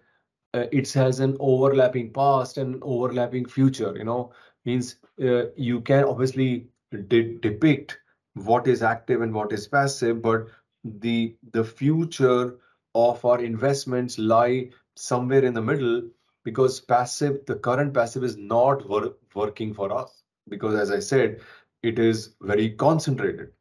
uh, 0.54 0.66
it 0.70 0.92
has 0.92 1.18
an 1.20 1.36
overlapping 1.40 2.12
past 2.12 2.58
and 2.58 2.76
an 2.76 2.80
overlapping 2.84 3.46
future 3.46 3.96
you 3.96 4.04
know. 4.04 4.32
Means 4.64 4.96
uh, 5.20 5.46
you 5.56 5.80
can 5.80 6.04
obviously 6.04 6.68
de 7.08 7.38
depict 7.38 7.98
what 8.34 8.68
is 8.68 8.82
active 8.82 9.22
and 9.22 9.34
what 9.34 9.52
is 9.52 9.66
passive 9.66 10.22
but 10.22 10.46
the 10.84 11.36
the 11.52 11.64
future 11.64 12.58
of 12.94 13.24
our 13.24 13.42
investments 13.42 14.18
lie 14.18 14.70
somewhere 14.96 15.44
in 15.44 15.54
the 15.54 15.62
middle 15.62 16.02
because 16.44 16.80
passive 16.80 17.44
the 17.46 17.56
current 17.56 17.94
passive 17.94 18.22
is 18.24 18.36
not 18.36 18.88
wor 18.88 19.14
working 19.34 19.72
for 19.74 19.92
us 19.92 20.22
because 20.48 20.74
as 20.84 20.90
i 20.90 21.00
said 21.00 21.40
it 21.82 21.98
is 21.98 22.34
very 22.42 22.70
concentrated 22.84 23.52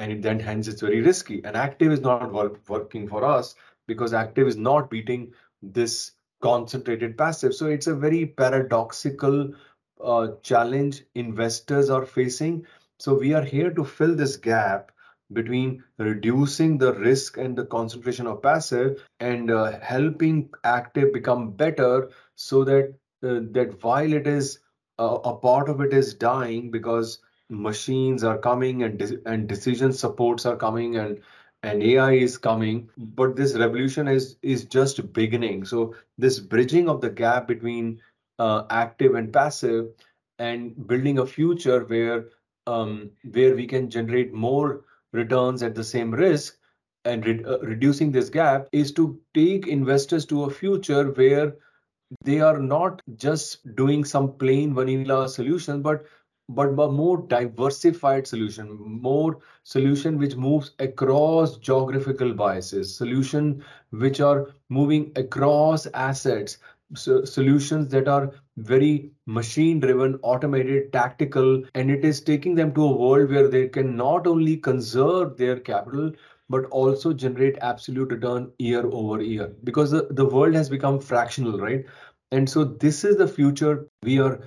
and 0.00 0.22
then 0.22 0.40
hence 0.40 0.66
it's 0.66 0.80
very 0.80 1.02
risky. 1.02 1.42
And 1.44 1.56
active 1.56 1.92
is 1.92 2.00
not 2.00 2.32
work, 2.32 2.58
working 2.68 3.06
for 3.06 3.24
us 3.24 3.54
because 3.86 4.14
active 4.14 4.48
is 4.48 4.56
not 4.56 4.90
beating 4.90 5.32
this 5.62 6.12
concentrated 6.42 7.18
passive. 7.18 7.54
So 7.54 7.66
it's 7.66 7.86
a 7.86 7.94
very 7.94 8.24
paradoxical 8.24 9.52
uh, 10.02 10.28
challenge 10.42 11.04
investors 11.14 11.90
are 11.90 12.06
facing. 12.06 12.66
So 12.98 13.14
we 13.14 13.34
are 13.34 13.44
here 13.44 13.70
to 13.72 13.84
fill 13.84 14.14
this 14.14 14.36
gap 14.36 14.92
between 15.32 15.84
reducing 15.98 16.78
the 16.78 16.94
risk 16.94 17.36
and 17.36 17.56
the 17.56 17.66
concentration 17.66 18.26
of 18.26 18.42
passive 18.42 19.04
and 19.20 19.50
uh, 19.50 19.78
helping 19.80 20.50
active 20.64 21.12
become 21.12 21.52
better 21.52 22.10
so 22.34 22.64
that 22.64 22.94
uh, 23.22 23.40
that 23.52 23.76
while 23.82 24.12
it 24.12 24.26
is 24.26 24.58
uh, 24.98 25.18
a 25.24 25.34
part 25.34 25.68
of 25.68 25.80
it 25.80 25.92
is 25.92 26.14
dying 26.14 26.70
because 26.70 27.18
machines 27.50 28.24
are 28.24 28.38
coming 28.38 28.82
and 28.82 28.98
de 28.98 29.20
and 29.26 29.48
decision 29.48 29.92
supports 29.92 30.46
are 30.46 30.56
coming 30.56 30.96
and 30.96 31.20
and 31.62 31.82
AI 31.82 32.12
is 32.12 32.38
coming, 32.38 32.88
but 32.96 33.36
this 33.36 33.54
revolution 33.54 34.08
is 34.08 34.36
is 34.42 34.64
just 34.64 35.12
beginning. 35.12 35.64
So 35.64 35.94
this 36.18 36.38
bridging 36.40 36.88
of 36.88 37.00
the 37.00 37.10
gap 37.10 37.48
between 37.48 38.00
uh, 38.38 38.64
active 38.70 39.14
and 39.14 39.32
passive, 39.32 39.88
and 40.38 40.86
building 40.86 41.18
a 41.18 41.26
future 41.26 41.84
where 41.84 42.28
um, 42.66 43.10
where 43.32 43.54
we 43.54 43.66
can 43.66 43.90
generate 43.90 44.32
more 44.32 44.84
returns 45.12 45.62
at 45.62 45.74
the 45.74 45.84
same 45.84 46.10
risk 46.12 46.56
and 47.04 47.26
re 47.26 47.44
uh, 47.44 47.58
reducing 47.58 48.12
this 48.12 48.30
gap 48.30 48.68
is 48.72 48.92
to 48.92 49.20
take 49.34 49.66
investors 49.66 50.26
to 50.26 50.44
a 50.44 50.50
future 50.50 51.10
where 51.10 51.56
they 52.24 52.40
are 52.40 52.58
not 52.58 53.02
just 53.16 53.74
doing 53.76 54.04
some 54.04 54.32
plain 54.32 54.74
vanilla 54.74 55.28
solution, 55.28 55.82
but 55.82 56.06
but 56.54 56.68
a 56.68 56.90
more 56.90 57.26
diversified 57.28 58.26
solution, 58.26 58.76
more 58.80 59.38
solution 59.64 60.18
which 60.18 60.36
moves 60.36 60.72
across 60.78 61.56
geographical 61.58 62.32
biases, 62.34 62.94
solution 62.94 63.62
which 63.90 64.20
are 64.20 64.48
moving 64.68 65.12
across 65.16 65.86
assets, 65.94 66.58
so 66.94 67.24
solutions 67.24 67.88
that 67.88 68.08
are 68.08 68.32
very 68.56 69.10
machine 69.26 69.78
driven, 69.80 70.18
automated, 70.22 70.92
tactical, 70.92 71.62
and 71.74 71.90
it 71.90 72.04
is 72.04 72.20
taking 72.20 72.54
them 72.54 72.74
to 72.74 72.84
a 72.84 72.96
world 72.96 73.30
where 73.30 73.48
they 73.48 73.68
can 73.68 73.96
not 73.96 74.26
only 74.26 74.56
conserve 74.56 75.36
their 75.36 75.60
capital, 75.60 76.12
but 76.48 76.64
also 76.66 77.12
generate 77.12 77.56
absolute 77.60 78.10
return 78.10 78.50
year 78.58 78.84
over 78.86 79.22
year 79.22 79.52
because 79.62 79.92
the, 79.92 80.08
the 80.10 80.24
world 80.24 80.54
has 80.54 80.68
become 80.68 80.98
fractional, 80.98 81.58
right? 81.58 81.84
And 82.32 82.48
so 82.48 82.64
this 82.64 83.04
is 83.04 83.16
the 83.16 83.28
future 83.28 83.86
we 84.02 84.18
are 84.18 84.40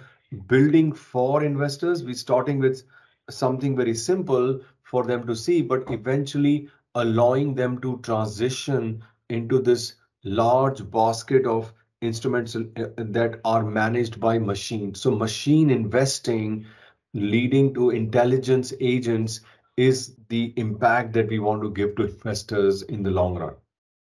building 0.47 0.91
for 0.93 1.43
investors. 1.43 2.03
We're 2.03 2.15
starting 2.15 2.59
with 2.59 2.83
something 3.29 3.75
very 3.75 3.95
simple 3.95 4.59
for 4.83 5.03
them 5.03 5.25
to 5.27 5.35
see, 5.35 5.61
but 5.61 5.89
eventually 5.89 6.69
allowing 6.95 7.55
them 7.55 7.81
to 7.81 7.99
transition 8.03 9.03
into 9.29 9.59
this 9.59 9.95
large 10.23 10.89
basket 10.91 11.45
of 11.45 11.73
instruments 12.01 12.55
uh, 12.55 12.61
that 12.97 13.39
are 13.45 13.63
managed 13.63 14.19
by 14.19 14.37
machines. 14.37 15.01
So 15.01 15.11
machine 15.11 15.69
investing 15.69 16.65
leading 17.13 17.73
to 17.73 17.91
intelligence 17.91 18.73
agents 18.79 19.41
is 19.77 20.15
the 20.29 20.53
impact 20.57 21.13
that 21.13 21.27
we 21.29 21.39
want 21.39 21.61
to 21.63 21.71
give 21.71 21.95
to 21.95 22.03
investors 22.03 22.83
in 22.83 23.03
the 23.03 23.11
long 23.11 23.35
run. 23.35 23.55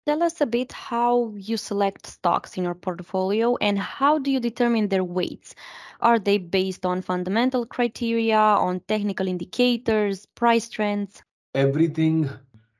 Tell 0.07 0.23
us 0.23 0.41
a 0.41 0.47
bit 0.47 0.71
how 0.71 1.31
you 1.37 1.57
select 1.57 2.07
stocks 2.07 2.57
in 2.57 2.63
your 2.63 2.73
portfolio 2.73 3.55
and 3.57 3.77
how 3.77 4.17
do 4.17 4.31
you 4.31 4.39
determine 4.39 4.87
their 4.87 5.03
weights? 5.03 5.53
Are 5.99 6.17
they 6.17 6.39
based 6.39 6.87
on 6.87 7.03
fundamental 7.03 7.67
criteria, 7.67 8.39
on 8.39 8.79
technical 8.87 9.27
indicators, 9.27 10.25
price 10.25 10.69
trends? 10.69 11.21
Everything 11.53 12.27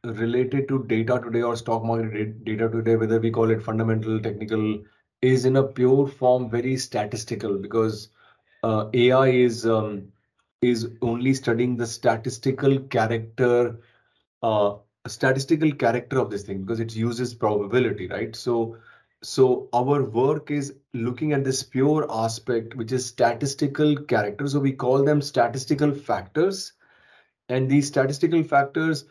related 0.04 0.68
to 0.70 0.84
data 0.86 1.22
today 1.24 1.44
or 1.44 1.56
stock 1.56 1.84
market 1.84 2.44
data 2.44 2.68
today, 2.68 2.96
whether 2.96 3.20
we 3.20 3.30
call 3.30 3.52
it 3.52 3.62
fundamental, 3.62 4.20
technical, 4.20 4.84
is 5.22 5.46
in 5.46 5.58
a 5.58 5.64
pure 5.64 6.08
form 6.08 6.50
very 6.50 6.76
statistical 6.76 7.60
because 7.60 8.10
uh, 8.64 8.90
AI 8.96 9.28
is 9.28 9.68
um, 9.68 10.12
is 10.64 10.90
only 11.04 11.36
studying 11.36 11.78
the 11.78 11.86
statistical 11.86 12.80
character 12.80 13.80
uh, 14.42 14.74
statistical 15.08 15.72
character 15.72 16.20
of 16.20 16.30
this 16.30 16.44
thing 16.44 16.62
because 16.62 16.80
it 16.80 16.96
uses 16.96 17.34
probability 17.34 18.08
right? 18.08 18.36
So 18.36 18.78
so 19.24 19.70
our 19.74 20.04
work 20.04 20.50
is 20.52 20.76
looking 20.94 21.34
at 21.34 21.44
this 21.44 21.64
pure 21.64 22.08
aspect 22.10 22.76
which 22.76 22.92
is 22.92 23.06
statistical 23.06 23.96
character. 23.96 24.48
So 24.48 24.60
we 24.60 24.74
call 24.74 25.04
them 25.04 25.22
statistical 25.22 25.94
factors. 25.94 26.74
And 27.50 27.70
these 27.70 27.88
statistical 27.88 28.44
factors 28.44 29.06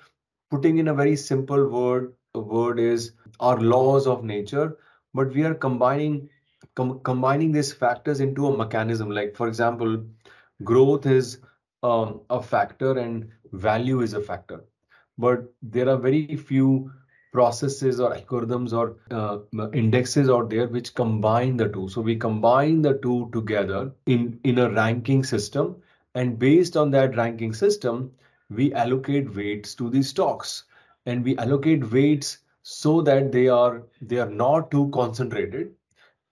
putting 0.50 0.78
in 0.78 0.88
a 0.88 0.94
very 0.94 1.16
simple 1.16 1.68
word 1.68 2.14
word 2.34 2.78
is 2.78 3.12
our 3.40 3.60
laws 3.60 4.06
of 4.06 4.24
nature. 4.24 4.78
But 5.14 5.32
we 5.34 5.44
are 5.44 5.54
combining 5.54 6.28
com 6.76 7.00
combining 7.00 7.52
these 7.52 7.72
factors 7.72 8.20
into 8.20 8.46
a 8.46 8.56
mechanism. 8.56 9.10
Like 9.10 9.36
for 9.36 9.48
example 9.48 10.04
growth 10.62 11.06
is 11.06 11.38
um, 11.82 12.20
a 12.30 12.42
factor 12.42 12.98
and 12.98 13.28
value 13.52 14.02
is 14.02 14.14
a 14.14 14.20
factor 14.20 14.64
but 15.20 15.52
there 15.62 15.88
are 15.88 15.96
very 15.96 16.36
few 16.36 16.90
processes 17.32 18.00
or 18.00 18.12
algorithms 18.14 18.72
or 18.72 18.96
uh, 19.10 19.38
indexes 19.70 20.28
out 20.28 20.50
there 20.50 20.66
which 20.66 20.94
combine 20.94 21.56
the 21.56 21.68
two. 21.68 21.88
So 21.88 22.00
we 22.00 22.16
combine 22.16 22.82
the 22.82 22.94
two 22.98 23.30
together 23.32 23.92
in 24.06 24.40
in 24.44 24.58
a 24.58 24.70
ranking 24.70 25.22
system 25.24 25.76
and 26.14 26.38
based 26.38 26.76
on 26.76 26.90
that 26.90 27.16
ranking 27.16 27.52
system 27.52 28.10
we 28.48 28.72
allocate 28.74 29.34
weights 29.34 29.74
to 29.76 29.90
the 29.90 30.02
stocks. 30.02 30.64
And 31.06 31.24
we 31.24 31.36
allocate 31.38 31.90
weights 31.92 32.38
so 32.62 33.00
that 33.02 33.32
they 33.32 33.48
are 33.48 33.82
they 34.00 34.18
are 34.18 34.30
not 34.30 34.70
too 34.70 34.90
concentrated 34.94 35.70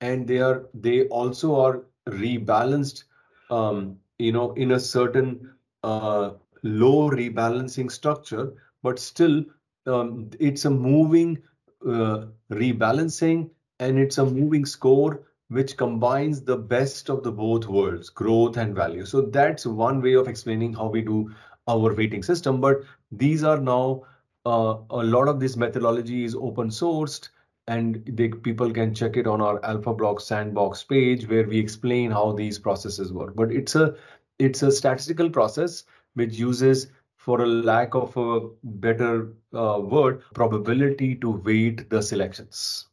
and 0.00 0.26
they 0.26 0.40
are 0.40 0.66
they 0.74 1.06
also 1.08 1.54
are 1.60 1.84
rebalanced 2.06 3.04
um, 3.50 3.98
you 4.18 4.32
know 4.32 4.52
in 4.52 4.72
a 4.72 4.80
certain 4.80 5.50
uh, 5.84 6.30
low 6.62 7.10
rebalancing 7.10 7.90
structure 7.90 8.52
but 8.82 8.98
still 8.98 9.44
um, 9.86 10.30
it's 10.38 10.64
a 10.64 10.70
moving 10.70 11.38
uh, 11.86 12.26
rebalancing 12.50 13.50
and 13.80 13.98
it's 13.98 14.18
a 14.18 14.24
moving 14.24 14.64
score 14.64 15.22
which 15.48 15.76
combines 15.76 16.42
the 16.42 16.56
best 16.56 17.08
of 17.08 17.22
the 17.22 17.32
both 17.32 17.66
worlds 17.66 18.10
growth 18.10 18.56
and 18.56 18.74
value. 18.74 19.06
So 19.06 19.22
that's 19.22 19.64
one 19.64 20.02
way 20.02 20.14
of 20.14 20.28
explaining 20.28 20.74
how 20.74 20.88
we 20.88 21.02
do 21.02 21.32
our 21.66 21.94
weighting 21.94 22.22
system 22.22 22.60
but 22.60 22.82
these 23.12 23.44
are 23.44 23.60
now 23.60 24.02
uh, 24.46 24.76
a 24.90 25.02
lot 25.04 25.28
of 25.28 25.40
this 25.40 25.56
methodology 25.56 26.24
is 26.24 26.34
open 26.34 26.68
sourced 26.68 27.28
and 27.66 28.02
they, 28.06 28.28
people 28.28 28.70
can 28.72 28.94
check 28.94 29.16
it 29.16 29.26
on 29.26 29.40
our 29.40 29.62
alpha 29.64 29.92
block 29.92 30.20
sandbox 30.20 30.82
page 30.82 31.28
where 31.28 31.46
we 31.46 31.58
explain 31.58 32.10
how 32.10 32.32
these 32.32 32.58
processes 32.58 33.12
work. 33.12 33.36
But 33.36 33.52
it's 33.52 33.74
a 33.74 33.94
it's 34.38 34.62
a 34.62 34.72
statistical 34.72 35.28
process 35.30 35.84
which 36.14 36.34
uses 36.34 36.86
for 37.18 37.42
a 37.42 37.46
lack 37.46 37.94
of 37.94 38.16
a 38.16 38.48
better 38.86 39.32
uh, 39.52 39.78
word 39.80 40.22
probability 40.34 41.14
to 41.16 41.30
weight 41.50 41.88
the 41.90 42.02
selections 42.02 42.88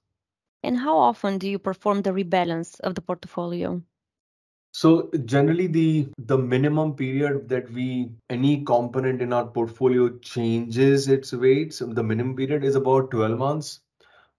and 0.63 0.77
how 0.77 0.97
often 0.97 1.37
do 1.37 1.49
you 1.49 1.59
perform 1.59 2.01
the 2.01 2.11
rebalance 2.11 2.79
of 2.81 2.95
the 2.95 3.01
portfolio 3.01 3.81
so 4.75 5.09
generally 5.23 5.67
the 5.67 6.09
the 6.17 6.37
minimum 6.37 6.95
period 6.95 7.47
that 7.47 7.71
we 7.71 8.09
any 8.29 8.61
component 8.65 9.21
in 9.21 9.31
our 9.31 9.47
portfolio 9.47 10.09
changes 10.17 11.07
its 11.07 11.31
weights, 11.31 11.79
the 11.79 12.03
minimum 12.03 12.35
period 12.35 12.65
is 12.65 12.75
about 12.75 13.09
12 13.11 13.39
months. 13.39 13.79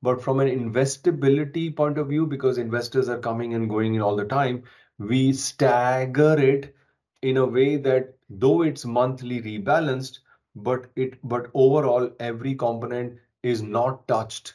But 0.03 0.20
from 0.22 0.40
an 0.40 0.49
investability 0.49 1.75
point 1.75 1.96
of 1.96 2.09
view, 2.09 2.27
because 2.27 2.59
investors 2.59 3.09
are 3.09 3.18
coming 3.18 3.55
and 3.55 3.70
going 3.70 3.94
in 3.94 4.03
all 4.03 4.14
the 4.14 4.27
time, 4.27 4.64
we 4.99 5.33
stagger 5.33 6.38
it 6.38 6.75
in 7.22 7.38
a 7.38 7.46
way 7.46 7.79
that 7.79 8.15
though 8.29 8.62
it's 8.62 8.85
monthly 8.85 9.41
rebalanced, 9.41 10.21
but 10.55 10.87
it 10.97 11.19
but 11.23 11.51
overall 11.55 12.11
every 12.21 12.55
component 12.55 13.19
is 13.43 13.62
not 13.62 14.07
touched 14.09 14.55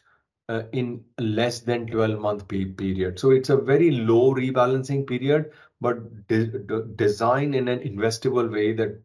uh, 0.50 0.64
in 0.72 1.04
less 1.20 1.60
than 1.62 1.88
12 1.88 2.20
month 2.20 2.48
period. 2.48 3.20
So 3.20 3.32
it's 3.32 3.50
a 3.50 3.58
very 3.58 3.92
low 3.92 4.34
rebalancing 4.34 5.08
period, 5.08 5.52
but 5.80 6.28
de 6.28 6.46
de 6.46 6.84
design 6.96 7.54
in 7.54 7.68
an 7.68 7.80
investable 7.80 8.52
way 8.52 8.74
that 8.74 9.02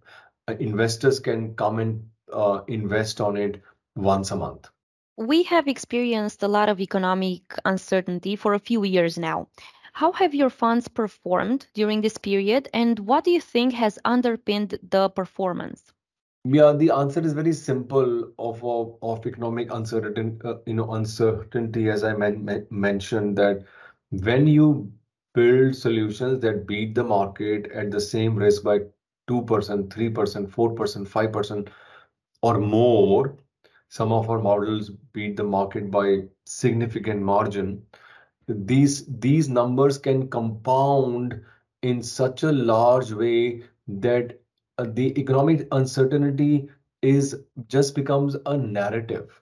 uh, 0.49 0.55
investors 0.59 1.21
can 1.21 1.55
come 1.55 1.79
and 1.79 2.09
uh, 2.33 2.63
invest 2.69 3.21
on 3.21 3.37
it 3.37 3.63
once 3.95 4.31
a 4.31 4.37
month. 4.37 4.69
We 5.17 5.45
have 5.45 5.67
experienced 5.67 6.43
a 6.43 6.49
lot 6.49 6.69
of 6.69 6.81
economic 6.81 7.55
uncertainty 7.65 8.37
for 8.37 8.53
a 8.53 8.59
few 8.59 8.85
years 8.85 9.17
now. 9.17 9.49
How 9.97 10.13
have 10.13 10.35
your 10.35 10.51
funds 10.51 10.89
performed 10.89 11.69
during 11.73 12.03
this 12.03 12.19
period, 12.19 12.69
and 12.75 12.99
what 12.99 13.25
do 13.25 13.31
you 13.31 13.41
think 13.41 13.73
has 13.73 13.99
underpinned 14.05 14.79
the 14.91 15.09
performance? 15.09 15.91
Yeah, 16.45 16.75
the 16.75 16.91
answer 16.91 17.21
is 17.21 17.33
very 17.33 17.55
simple 17.55 18.31
of 18.39 18.63
of, 18.63 19.27
economic 19.27 19.73
uncertainty, 19.73 20.37
uh, 20.45 20.57
you 20.67 20.75
know, 20.75 20.93
uncertainty, 20.93 21.89
as 21.89 22.05
I 22.05 22.13
men 22.13 22.67
mentioned, 22.69 23.39
that 23.39 23.65
when 24.11 24.47
you 24.47 24.93
build 25.33 25.75
solutions 25.75 26.41
that 26.41 26.67
beat 26.67 26.95
the 26.95 27.05
market 27.05 27.73
at 27.73 27.91
the 27.91 28.01
same 28.01 28.37
risk 28.37 28.65
by 28.65 28.81
2%, 29.31 29.89
3%, 29.89 30.47
4%, 30.47 31.09
5%, 31.09 31.69
or 32.43 32.59
more, 32.59 33.35
some 33.89 34.13
of 34.13 34.29
our 34.29 34.43
models 34.43 34.91
beat 35.15 35.39
the 35.39 35.45
market 35.59 35.91
by 35.91 36.25
significant 36.45 37.23
margin. 37.23 37.83
These 38.49 39.07
these 39.07 39.49
numbers 39.49 39.99
can 39.99 40.29
compound 40.29 41.41
in 41.83 42.03
such 42.03 42.43
a 42.43 42.51
large 42.53 43.13
way 43.13 43.63
that 43.87 44.41
uh, 44.79 44.87
the 44.89 45.19
economic 45.19 45.69
uncertainty 45.73 46.69
is 47.03 47.37
just 47.69 47.95
becomes 47.95 48.37
a 48.47 48.57
narrative. 48.57 49.41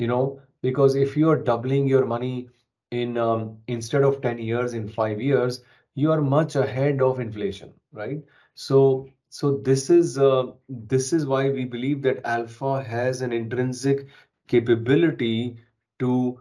You 0.00 0.08
know 0.08 0.40
because 0.62 0.96
if 0.96 1.16
you 1.16 1.30
are 1.30 1.36
doubling 1.42 1.86
your 1.86 2.04
money 2.04 2.48
in 2.90 3.16
um, 3.16 3.58
instead 3.68 4.02
of 4.02 4.20
10 4.20 4.38
years 4.38 4.74
in 4.74 4.88
5 4.88 5.20
years 5.20 5.62
you 5.94 6.10
are 6.12 6.20
much 6.20 6.56
ahead 6.56 7.00
of 7.02 7.20
inflation 7.20 7.72
right? 7.92 8.22
So 8.54 9.08
so 9.28 9.58
this 9.58 9.90
is 9.90 10.18
uh, 10.18 10.52
this 10.68 11.12
is 11.12 11.26
why 11.26 11.50
we 11.50 11.64
believe 11.64 12.02
that 12.02 12.24
alpha 12.26 12.82
has 12.82 13.22
an 13.22 13.32
intrinsic 13.32 14.06
capability 14.48 15.58
to 16.00 16.40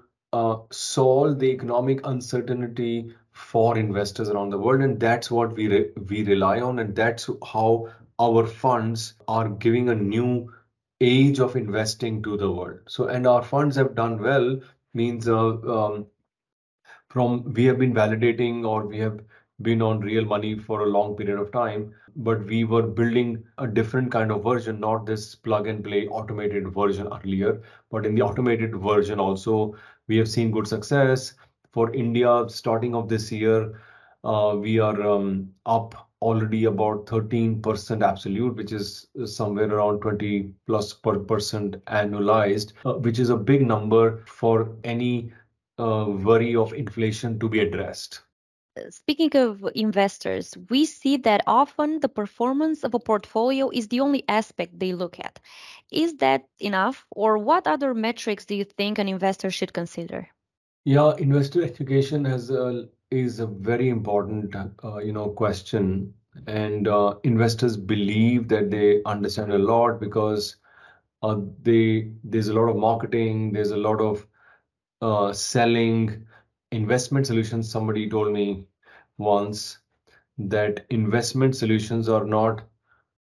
solve 0.72 1.40
the 1.40 1.48
economic 1.52 2.06
uncertainty 2.06 3.14
for 3.32 3.78
investors 3.78 4.30
around 4.30 4.50
the 4.52 4.58
world. 4.58 4.82
And 4.82 5.00
that's 5.00 5.32
what 5.32 5.54
we 5.56 5.68
re 5.68 5.92
we 6.10 6.24
rely 6.24 6.60
on. 6.62 6.80
And 6.80 6.96
that's 6.96 7.30
how 7.46 7.90
our 8.20 8.46
funds 8.46 9.14
are 9.28 9.50
giving 9.50 9.90
a 9.90 9.96
new 9.96 10.54
age 11.02 11.40
of 11.40 11.56
investing 11.56 12.22
to 12.24 12.38
the 12.38 12.52
world. 12.52 12.80
So 12.88 13.08
and 13.08 13.28
our 13.28 13.44
funds 13.44 13.76
have 13.76 13.96
done 13.96 14.22
well 14.22 14.60
means 14.94 15.28
uh, 15.28 15.50
um, 15.78 16.08
from 17.10 17.54
we 17.54 17.64
have 17.66 17.78
been 17.78 17.94
validating 17.94 18.66
or 18.66 18.86
we 18.86 18.98
have 18.98 19.20
been 19.62 19.82
on 19.82 20.00
real 20.00 20.24
money 20.26 20.58
for 20.58 20.82
a 20.82 20.86
long 20.96 21.16
period 21.18 21.40
of 21.40 21.52
time 21.52 21.94
but 22.16 22.44
we 22.46 22.64
were 22.64 22.82
building 23.00 23.44
a 23.58 23.68
different 23.68 24.12
kind 24.12 24.32
of 24.32 24.44
version 24.44 24.80
not 24.80 25.06
this 25.06 25.36
plug 25.36 25.68
and 25.68 25.84
play 25.84 26.08
automated 26.08 26.68
version 26.74 27.08
earlier 27.18 27.62
but 27.92 28.06
in 28.06 28.16
the 28.16 28.22
automated 28.22 28.76
version 28.76 29.20
also 29.20 29.76
we 30.08 30.18
have 30.18 30.30
seen 30.30 30.52
good 30.52 30.68
success 30.68 31.34
for 31.72 31.94
india 31.94 32.46
starting 32.48 32.96
of 32.96 33.10
this 33.10 33.32
year 33.32 33.74
uh, 34.24 34.56
we 34.60 34.80
are 34.80 35.02
um, 35.02 35.50
up 35.66 36.08
already 36.22 36.66
about 36.66 37.06
13% 37.06 38.04
absolute, 38.04 38.56
which 38.56 38.72
is 38.72 39.08
somewhere 39.26 39.72
around 39.72 40.00
20 40.00 40.52
plus 40.66 40.94
per 40.94 41.20
percent 41.20 41.84
annualized, 41.86 42.74
uh, 42.86 42.94
which 42.94 43.20
is 43.20 43.30
a 43.30 43.38
big 43.38 43.66
number 43.66 44.24
for 44.26 44.76
any 44.84 45.32
uh, 45.78 46.06
worry 46.08 46.56
of 46.56 46.74
inflation 46.74 47.40
to 47.40 47.48
be 47.48 47.60
addressed. 47.60 48.22
Speaking 48.90 49.36
of 49.36 49.68
investors, 49.74 50.56
we 50.70 50.86
see 50.86 51.18
that 51.18 51.42
often 51.48 52.00
the 52.00 52.10
performance 52.10 52.84
of 52.84 52.94
a 52.94 53.00
portfolio 53.00 53.70
is 53.72 53.88
the 53.88 54.00
only 54.00 54.24
aspect 54.28 54.78
they 54.78 54.94
look 54.94 55.20
at. 55.20 55.40
Is 55.92 56.16
that 56.18 56.44
enough, 56.60 57.06
or 57.12 57.38
what 57.38 57.68
other 57.68 57.94
metrics 57.94 58.46
do 58.46 58.56
you 58.56 58.66
think 58.66 59.00
an 59.00 59.08
investor 59.08 59.50
should 59.50 59.74
consider? 59.74 60.28
Yeah, 60.86 61.14
investor 61.18 61.64
education 61.64 62.26
a 62.50 62.88
is 63.10 63.40
a 63.40 63.48
very 63.48 63.90
important, 63.90 64.56
uh, 64.56 64.98
you 64.98 65.14
know, 65.14 65.30
question. 65.30 66.14
And 66.46 66.88
uh, 66.88 67.16
investors 67.24 67.78
believe 67.78 68.48
that 68.50 68.70
they 68.70 69.02
understand 69.06 69.52
a 69.52 69.58
lot 69.58 70.00
because 70.00 70.58
uh, 71.24 71.38
they 71.64 72.12
there's 72.24 72.50
a 72.50 72.54
lot 72.54 72.70
of 72.70 72.78
marketing, 72.78 73.54
there's 73.54 73.72
a 73.72 73.78
lot 73.78 74.02
of 74.02 74.28
uh, 75.02 75.34
selling 75.34 76.26
investment 76.72 77.28
solutions. 77.28 77.72
Somebody 77.72 78.10
told 78.10 78.32
me 78.34 78.66
once 79.18 79.80
that 80.38 80.86
investment 80.90 81.56
solutions 81.56 82.08
are 82.08 82.26
not 82.26 82.62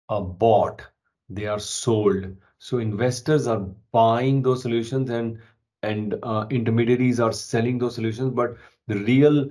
uh, 0.09 0.21
bought, 0.21 0.87
they 1.36 1.46
are 1.48 1.60
sold. 1.60 2.36
So 2.60 2.78
investors 2.80 3.48
are 3.48 3.60
buying 3.91 4.41
those 4.43 4.62
solutions 4.62 5.10
and 5.10 5.39
and 5.84 6.15
uh, 6.24 6.46
intermediaries 6.50 7.19
are 7.19 7.32
selling 7.34 7.78
those 7.80 7.96
solutions, 7.96 8.32
but 8.34 8.58
the 8.88 8.96
real 8.98 9.50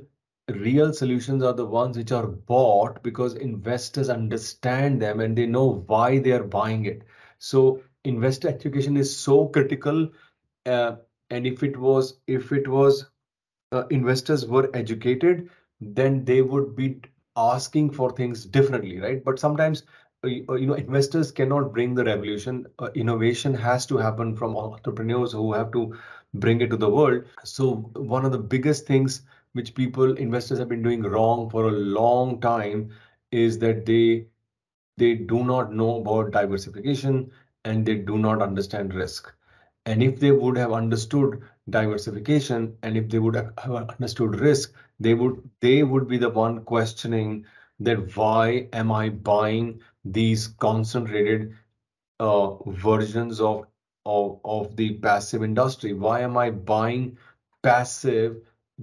real 0.50 0.92
solutions 0.92 1.42
are 1.42 1.52
the 1.52 1.64
ones 1.66 1.96
which 1.96 2.12
are 2.12 2.26
bought 2.26 3.02
because 3.02 3.34
investors 3.34 4.08
understand 4.08 5.00
them 5.00 5.20
and 5.20 5.36
they 5.36 5.46
know 5.46 5.84
why 5.86 6.18
they 6.18 6.32
are 6.32 6.42
buying 6.44 6.84
it. 6.86 7.02
So 7.38 7.82
investor 8.04 8.48
education 8.48 8.96
is 8.96 9.14
so 9.16 9.48
critical. 9.48 10.08
Uh, 10.66 10.96
and 11.30 11.46
if 11.46 11.62
it 11.62 11.76
was 11.76 12.20
if 12.26 12.52
it 12.52 12.68
was 12.68 13.06
uh, 13.72 13.86
investors 13.90 14.46
were 14.46 14.70
educated, 14.74 15.48
then 15.80 16.24
they 16.24 16.42
would 16.42 16.76
be 16.76 17.00
asking 17.36 17.90
for 17.90 18.10
things 18.12 18.44
differently, 18.46 19.00
right? 19.00 19.24
But 19.24 19.38
sometimes 19.38 19.82
you 20.28 20.66
know 20.66 20.74
investors 20.74 21.30
cannot 21.32 21.72
bring 21.72 21.94
the 21.94 22.04
revolution. 22.04 22.66
Uh, 22.78 22.90
innovation 22.94 23.54
has 23.54 23.86
to 23.86 23.96
happen 23.98 24.34
from 24.36 24.56
entrepreneurs 24.56 25.32
who 25.32 25.52
have 25.52 25.70
to 25.72 25.94
bring 26.34 26.60
it 26.60 26.70
to 26.70 26.76
the 26.76 26.90
world. 26.90 27.24
So 27.44 27.74
one 27.96 28.24
of 28.24 28.32
the 28.32 28.38
biggest 28.38 28.86
things 28.86 29.22
which 29.52 29.74
people 29.74 30.16
investors 30.16 30.58
have 30.58 30.68
been 30.68 30.82
doing 30.82 31.02
wrong 31.02 31.50
for 31.50 31.68
a 31.68 31.72
long 31.72 32.40
time 32.40 32.90
is 33.30 33.58
that 33.60 33.84
they 33.86 34.26
they 34.96 35.14
do 35.14 35.44
not 35.44 35.72
know 35.74 35.96
about 36.00 36.30
diversification 36.32 37.30
and 37.64 37.84
they 37.84 37.96
do 37.96 38.18
not 38.18 38.40
understand 38.42 38.94
risk 38.94 39.32
and 39.86 40.02
if 40.02 40.18
they 40.18 40.30
would 40.32 40.56
have 40.56 40.72
understood 40.72 41.42
diversification 41.68 42.76
and 42.82 42.96
if 42.96 43.08
they 43.10 43.18
would 43.18 43.34
have 43.34 43.74
understood 43.74 44.40
risk 44.40 44.72
they 44.98 45.14
would 45.14 45.50
they 45.60 45.82
would 45.82 46.08
be 46.08 46.16
the 46.18 46.30
one 46.30 46.64
questioning 46.64 47.44
that 47.84 48.16
why 48.16 48.68
am 48.72 48.92
i 48.92 49.08
buying 49.08 49.80
these 50.04 50.48
concentrated 50.48 51.54
uh, 52.20 52.54
versions 52.70 53.40
of, 53.40 53.66
of 54.06 54.40
of 54.44 54.76
the 54.76 54.94
passive 54.98 55.42
industry 55.42 55.92
why 55.92 56.20
am 56.20 56.36
i 56.38 56.50
buying 56.50 57.16
passive 57.62 58.36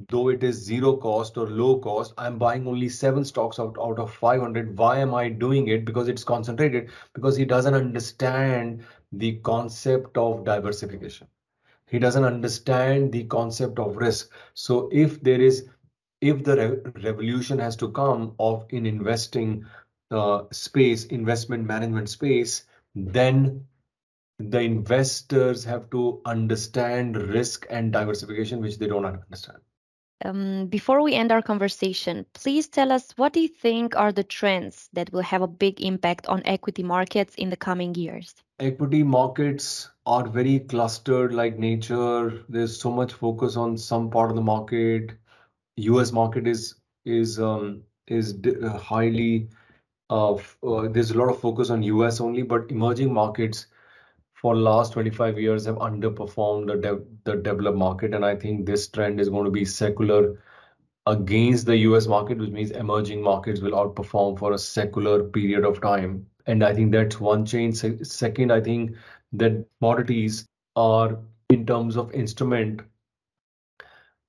though 0.09 0.29
it 0.29 0.43
is 0.43 0.55
zero 0.63 0.95
cost 0.97 1.37
or 1.37 1.47
low 1.49 1.79
cost, 1.79 2.13
I'm 2.17 2.37
buying 2.37 2.67
only 2.67 2.89
seven 2.89 3.25
stocks 3.25 3.59
out, 3.59 3.77
out 3.81 3.99
of 3.99 4.13
500. 4.13 4.77
Why 4.77 4.99
am 4.99 5.13
I 5.15 5.29
doing 5.29 5.67
it? 5.67 5.85
Because 5.85 6.07
it's 6.07 6.23
concentrated, 6.23 6.89
because 7.13 7.35
he 7.35 7.45
doesn't 7.45 7.73
understand 7.73 8.83
the 9.11 9.37
concept 9.37 10.17
of 10.17 10.45
diversification. 10.45 11.27
He 11.87 11.99
doesn't 11.99 12.23
understand 12.23 13.11
the 13.11 13.25
concept 13.25 13.79
of 13.79 13.97
risk. 13.97 14.31
So 14.53 14.89
if 14.91 15.21
there 15.21 15.41
is, 15.41 15.67
if 16.21 16.43
the 16.43 16.55
re 16.55 16.91
revolution 17.03 17.59
has 17.59 17.75
to 17.77 17.91
come 17.91 18.35
of 18.39 18.65
in 18.69 18.85
investing 18.85 19.65
uh, 20.11 20.43
space, 20.51 21.05
investment 21.05 21.65
management 21.65 22.09
space, 22.09 22.65
then 22.95 23.65
the 24.39 24.59
investors 24.59 25.63
have 25.63 25.89
to 25.89 26.21
understand 26.25 27.17
risk 27.17 27.65
and 27.69 27.91
diversification, 27.91 28.61
which 28.61 28.77
they 28.79 28.87
don't 28.87 29.05
understand. 29.05 29.59
Um, 30.25 30.67
before 30.67 31.01
we 31.01 31.13
end 31.13 31.31
our 31.31 31.41
conversation, 31.41 32.25
please 32.33 32.67
tell 32.67 32.91
us 32.91 33.13
what 33.15 33.31
do 33.31 33.39
you 33.39 33.47
think 33.47 33.95
are 33.95 34.11
the 34.11 34.23
trends 34.23 34.89
that 34.91 35.11
will 35.13 35.21
have 35.21 35.41
a 35.41 35.47
big 35.47 35.81
impact 35.81 36.27
on 36.27 36.41
equity 36.43 36.83
markets 36.83 37.35
in 37.35 37.49
the 37.49 37.55
coming 37.55 37.95
years? 37.95 38.35
Equity 38.59 39.03
markets 39.03 39.89
are 40.05 40.27
very 40.27 40.59
clustered 40.59 41.33
like 41.33 41.57
nature. 41.57 42.43
There's 42.49 42.79
so 42.79 42.91
much 42.91 43.13
focus 43.13 43.55
on 43.55 43.77
some 43.77 44.09
part 44.09 44.29
of 44.29 44.35
the 44.35 44.41
market. 44.41 45.11
US 45.93 46.11
market 46.11 46.47
is 46.47 46.75
is 47.05 47.39
um, 47.39 47.83
is 48.07 48.35
uh, 48.45 48.77
highly 48.77 49.49
uh, 50.09 50.33
uh, 50.33 50.87
there's 50.89 51.11
a 51.11 51.17
lot 51.17 51.29
of 51.29 51.39
focus 51.39 51.69
on 51.69 51.83
US 51.83 52.19
only, 52.19 52.41
but 52.41 52.69
emerging 52.71 53.13
markets 53.13 53.67
for 54.33 54.55
last 54.55 54.93
25 54.93 55.37
years 55.37 55.65
have 55.65 55.75
underperformed 55.75 56.67
the, 56.67 56.77
de 56.77 56.99
the 57.25 57.35
developed 57.41 57.77
market. 57.77 58.13
And 58.13 58.25
I 58.25 58.35
think 58.35 58.65
this 58.65 58.87
trend 58.87 59.19
is 59.19 59.29
going 59.29 59.45
to 59.45 59.51
be 59.51 59.65
secular 59.65 60.41
against 61.05 61.65
the 61.65 61.77
US 61.77 62.07
market, 62.07 62.37
which 62.39 62.49
means 62.49 62.71
emerging 62.71 63.21
markets 63.21 63.61
will 63.61 63.71
outperform 63.71 64.39
for 64.39 64.53
a 64.53 64.57
secular 64.57 65.23
period 65.23 65.65
of 65.65 65.81
time. 65.81 66.25
And 66.47 66.63
I 66.63 66.73
think 66.73 66.91
that's 66.91 67.19
one 67.19 67.45
change. 67.45 67.75
Se 67.75 68.03
second, 68.03 68.51
I 68.51 68.61
think 68.61 68.95
that 69.33 69.65
commodities 69.79 70.45
are 70.75 71.19
in 71.49 71.65
terms 71.65 71.97
of 71.97 72.11
instrument, 72.13 72.81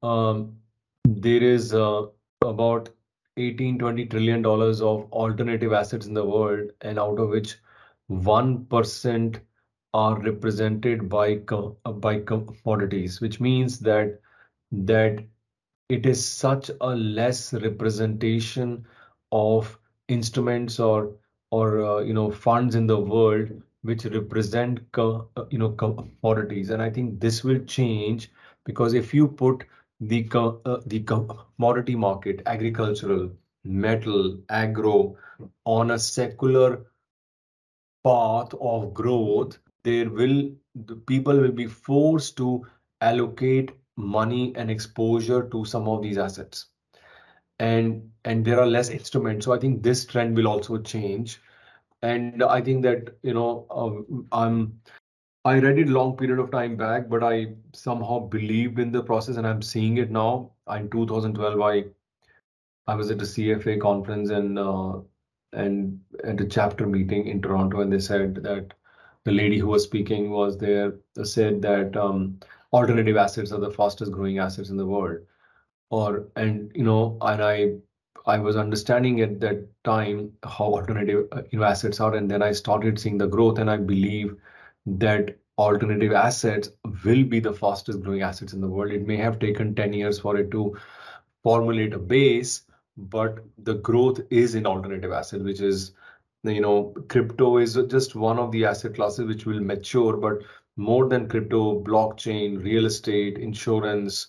um, 0.02 0.56
there 1.04 1.42
is 1.42 1.74
uh, 1.74 2.06
about 2.42 2.88
18, 3.36 3.78
20 3.78 4.06
trillion 4.06 4.42
dollars 4.42 4.80
of 4.80 5.10
alternative 5.12 5.72
assets 5.72 6.06
in 6.06 6.14
the 6.14 6.24
world, 6.24 6.70
and 6.82 6.98
out 6.98 7.18
of 7.18 7.28
which 7.28 7.56
1% 8.10 9.40
are 9.94 10.20
represented 10.20 11.08
by 11.08 11.36
by 11.36 12.20
commodities, 12.20 13.20
which 13.20 13.40
means 13.40 13.78
that 13.80 14.20
that 14.72 15.24
it 15.88 16.06
is 16.06 16.24
such 16.24 16.70
a 16.80 16.96
less 16.96 17.52
representation 17.52 18.86
of 19.32 19.78
instruments 20.08 20.78
or 20.80 21.12
or 21.50 21.84
uh, 21.84 22.00
you 22.00 22.14
know 22.14 22.30
funds 22.30 22.74
in 22.74 22.86
the 22.86 22.98
world 22.98 23.50
which 23.82 24.04
represent 24.04 24.80
uh, 24.98 25.20
you 25.50 25.58
know 25.58 25.70
commodities. 25.70 26.70
And 26.70 26.82
i 26.82 26.90
think 26.90 27.20
this 27.20 27.42
will 27.44 27.58
change 27.64 28.30
because 28.64 28.94
if 28.94 29.12
you 29.14 29.26
put 29.26 29.64
the 30.00 30.26
uh, 30.64 30.80
the 30.86 31.00
commodity 31.00 31.94
market 31.94 32.42
agricultural 32.46 33.30
metal 33.64 34.38
agro 34.48 35.16
on 35.64 35.90
a 35.90 35.98
secular 35.98 36.86
path 38.04 38.54
of 38.60 38.94
growth 38.94 39.58
there 39.84 40.10
will 40.10 40.50
the 40.74 40.96
people 40.96 41.38
will 41.38 41.52
be 41.52 41.66
forced 41.66 42.36
to 42.36 42.66
allocate 43.00 43.72
money 43.96 44.52
and 44.56 44.70
exposure 44.70 45.42
to 45.48 45.64
some 45.64 45.88
of 45.88 46.02
these 46.02 46.18
assets. 46.18 46.66
And 47.58 48.10
and 48.24 48.44
there 48.44 48.60
are 48.60 48.66
less 48.66 48.88
instruments. 48.90 49.44
So 49.44 49.52
i 49.52 49.58
think 49.58 49.82
this 49.82 50.04
trend 50.06 50.36
will 50.36 50.48
also 50.48 50.78
change. 50.78 51.40
And 52.02 52.42
i 52.42 52.60
think 52.60 52.82
that 52.82 53.16
you 53.22 53.34
know 53.34 53.66
uh, 53.70 54.36
i'm 54.36 54.80
i 55.44 55.58
read 55.58 55.78
it 55.78 55.88
long 55.88 56.16
period 56.16 56.38
of 56.38 56.50
time 56.50 56.76
back 56.76 57.08
but 57.08 57.22
i 57.22 57.52
somehow 57.72 58.18
believed 58.18 58.78
in 58.78 58.92
the 58.92 59.02
process 59.02 59.36
and 59.36 59.46
i'm 59.46 59.62
seeing 59.62 59.98
it 59.98 60.10
now. 60.10 60.50
In 60.76 60.88
2012 60.90 61.60
i 61.60 61.84
i 62.86 62.94
was 62.94 63.10
at 63.10 63.22
a 63.22 63.24
cfa 63.24 63.80
conference 63.80 64.30
and 64.30 64.58
uh, 64.58 64.98
and 65.52 66.00
at 66.24 66.40
a 66.40 66.46
chapter 66.46 66.86
meeting 66.86 67.26
in 67.26 67.40
toronto 67.42 67.80
and 67.80 67.92
they 67.92 67.98
said 67.98 68.34
that 68.36 68.74
the 69.24 69.32
lady 69.32 69.58
who 69.58 69.66
was 69.68 69.84
speaking 69.84 70.30
was 70.30 70.58
there 70.58 70.94
said 71.24 71.60
that 71.62 71.96
um, 71.96 72.38
alternative 72.72 73.16
assets 73.16 73.52
are 73.52 73.60
the 73.60 73.70
fastest 73.70 74.12
growing 74.12 74.38
assets 74.38 74.70
in 74.70 74.76
the 74.76 74.86
world. 74.86 75.18
Or 75.90 76.28
and 76.36 76.70
you 76.74 76.84
know 76.84 77.18
and 77.22 77.42
i 77.42 77.72
i 78.26 78.38
was 78.38 78.56
understanding 78.56 79.20
at 79.20 79.40
that 79.40 79.66
time 79.84 80.32
how 80.44 80.66
alternative 80.76 81.28
uh, 81.32 81.42
you 81.50 81.58
know 81.58 81.64
assets 81.64 82.00
are 82.00 82.14
and 82.14 82.30
then 82.30 82.42
i 82.42 82.52
started 82.52 82.98
seeing 82.98 83.18
the 83.18 83.26
growth 83.26 83.58
and 83.58 83.70
i 83.70 83.76
believe 83.76 84.36
that 84.86 85.36
alternative 85.58 86.12
assets 86.12 86.70
will 87.04 87.24
be 87.24 87.40
the 87.40 87.52
fastest 87.52 88.00
growing 88.00 88.22
assets 88.22 88.52
in 88.52 88.60
the 88.60 88.66
world 88.66 88.92
it 88.92 89.06
may 89.06 89.16
have 89.16 89.38
taken 89.38 89.74
10 89.74 89.92
years 89.92 90.18
for 90.18 90.36
it 90.36 90.50
to 90.50 90.76
formulate 91.42 91.92
a 91.92 91.98
base 91.98 92.62
but 92.96 93.38
the 93.58 93.74
growth 93.74 94.20
is 94.30 94.54
in 94.54 94.66
alternative 94.66 95.12
asset 95.12 95.42
which 95.42 95.60
is 95.60 95.92
you 96.44 96.60
know 96.60 96.94
crypto 97.08 97.58
is 97.58 97.78
just 97.88 98.14
one 98.14 98.38
of 98.38 98.50
the 98.52 98.64
asset 98.64 98.94
classes 98.94 99.26
which 99.26 99.44
will 99.44 99.60
mature 99.60 100.16
but 100.16 100.38
more 100.76 101.08
than 101.08 101.28
crypto 101.28 101.82
blockchain 101.82 102.62
real 102.62 102.86
estate 102.86 103.36
insurance 103.36 104.28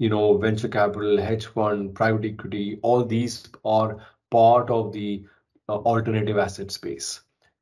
you 0.00 0.08
know, 0.08 0.38
venture 0.38 0.66
capital, 0.66 1.18
hedge 1.18 1.46
fund, 1.46 1.94
private 1.94 2.24
equity, 2.24 2.80
all 2.82 3.04
these 3.04 3.46
are 3.66 3.98
part 4.30 4.70
of 4.70 4.92
the 4.94 5.26
uh, 5.68 5.74
alternative 5.74 6.38
asset 6.38 6.70
space. 6.70 7.20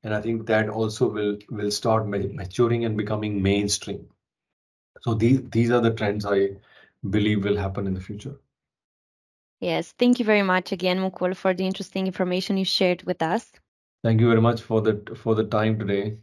And 0.08 0.14
I 0.14 0.22
think 0.22 0.46
that 0.46 0.70
also 0.70 1.06
will 1.06 1.36
will 1.50 1.70
start 1.70 2.08
maturing 2.08 2.86
and 2.86 2.96
becoming 2.96 3.42
mainstream. 3.42 4.06
So 5.02 5.12
these 5.12 5.42
these 5.50 5.70
are 5.70 5.82
the 5.82 5.92
trends 5.92 6.24
I 6.24 6.52
believe 7.10 7.44
will 7.44 7.58
happen 7.58 7.86
in 7.86 7.92
the 7.92 8.00
future. 8.00 8.36
Yes, 9.60 9.92
thank 9.98 10.18
you 10.18 10.24
very 10.24 10.42
much 10.42 10.72
again, 10.72 10.98
Mukul, 10.98 11.36
for 11.36 11.52
the 11.52 11.66
interesting 11.66 12.06
information 12.06 12.56
you 12.56 12.64
shared 12.64 13.02
with 13.02 13.20
us. 13.20 13.52
Thank 14.02 14.22
you 14.22 14.28
very 14.28 14.40
much 14.40 14.62
for 14.62 14.80
the 14.80 14.94
for 15.14 15.34
the 15.34 15.44
time 15.44 15.78
today. 15.78 16.16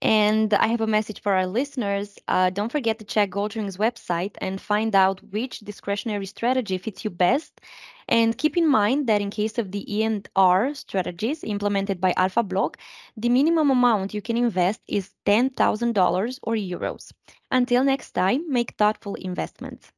And 0.00 0.54
I 0.54 0.68
have 0.68 0.80
a 0.80 0.86
message 0.86 1.20
for 1.20 1.34
our 1.34 1.46
listeners. 1.46 2.18
Uh, 2.28 2.48
don't 2.48 2.72
forget 2.72 2.98
to 3.00 3.04
check 3.04 3.28
Goldring's 3.28 3.76
website 3.76 4.36
and 4.40 4.58
find 4.58 4.94
out 4.94 5.22
which 5.34 5.60
discretionary 5.60 6.24
strategy 6.24 6.78
fits 6.78 7.04
you 7.04 7.10
best. 7.10 7.60
And 8.08 8.36
keep 8.36 8.56
in 8.56 8.68
mind 8.68 9.06
that 9.06 9.20
in 9.20 9.30
case 9.30 9.58
of 9.58 9.70
the 9.72 9.84
E&R 9.96 10.74
strategies 10.74 11.42
implemented 11.44 12.00
by 12.00 12.12
AlphaBlock, 12.14 12.76
the 13.16 13.28
minimum 13.28 13.70
amount 13.70 14.14
you 14.14 14.22
can 14.22 14.36
invest 14.36 14.80
is 14.88 15.14
$10,000 15.26 16.38
or 16.42 16.54
euros. 16.54 17.12
Until 17.50 17.84
next 17.84 18.12
time, 18.12 18.44
make 18.50 18.72
thoughtful 18.76 19.14
investments. 19.16 19.92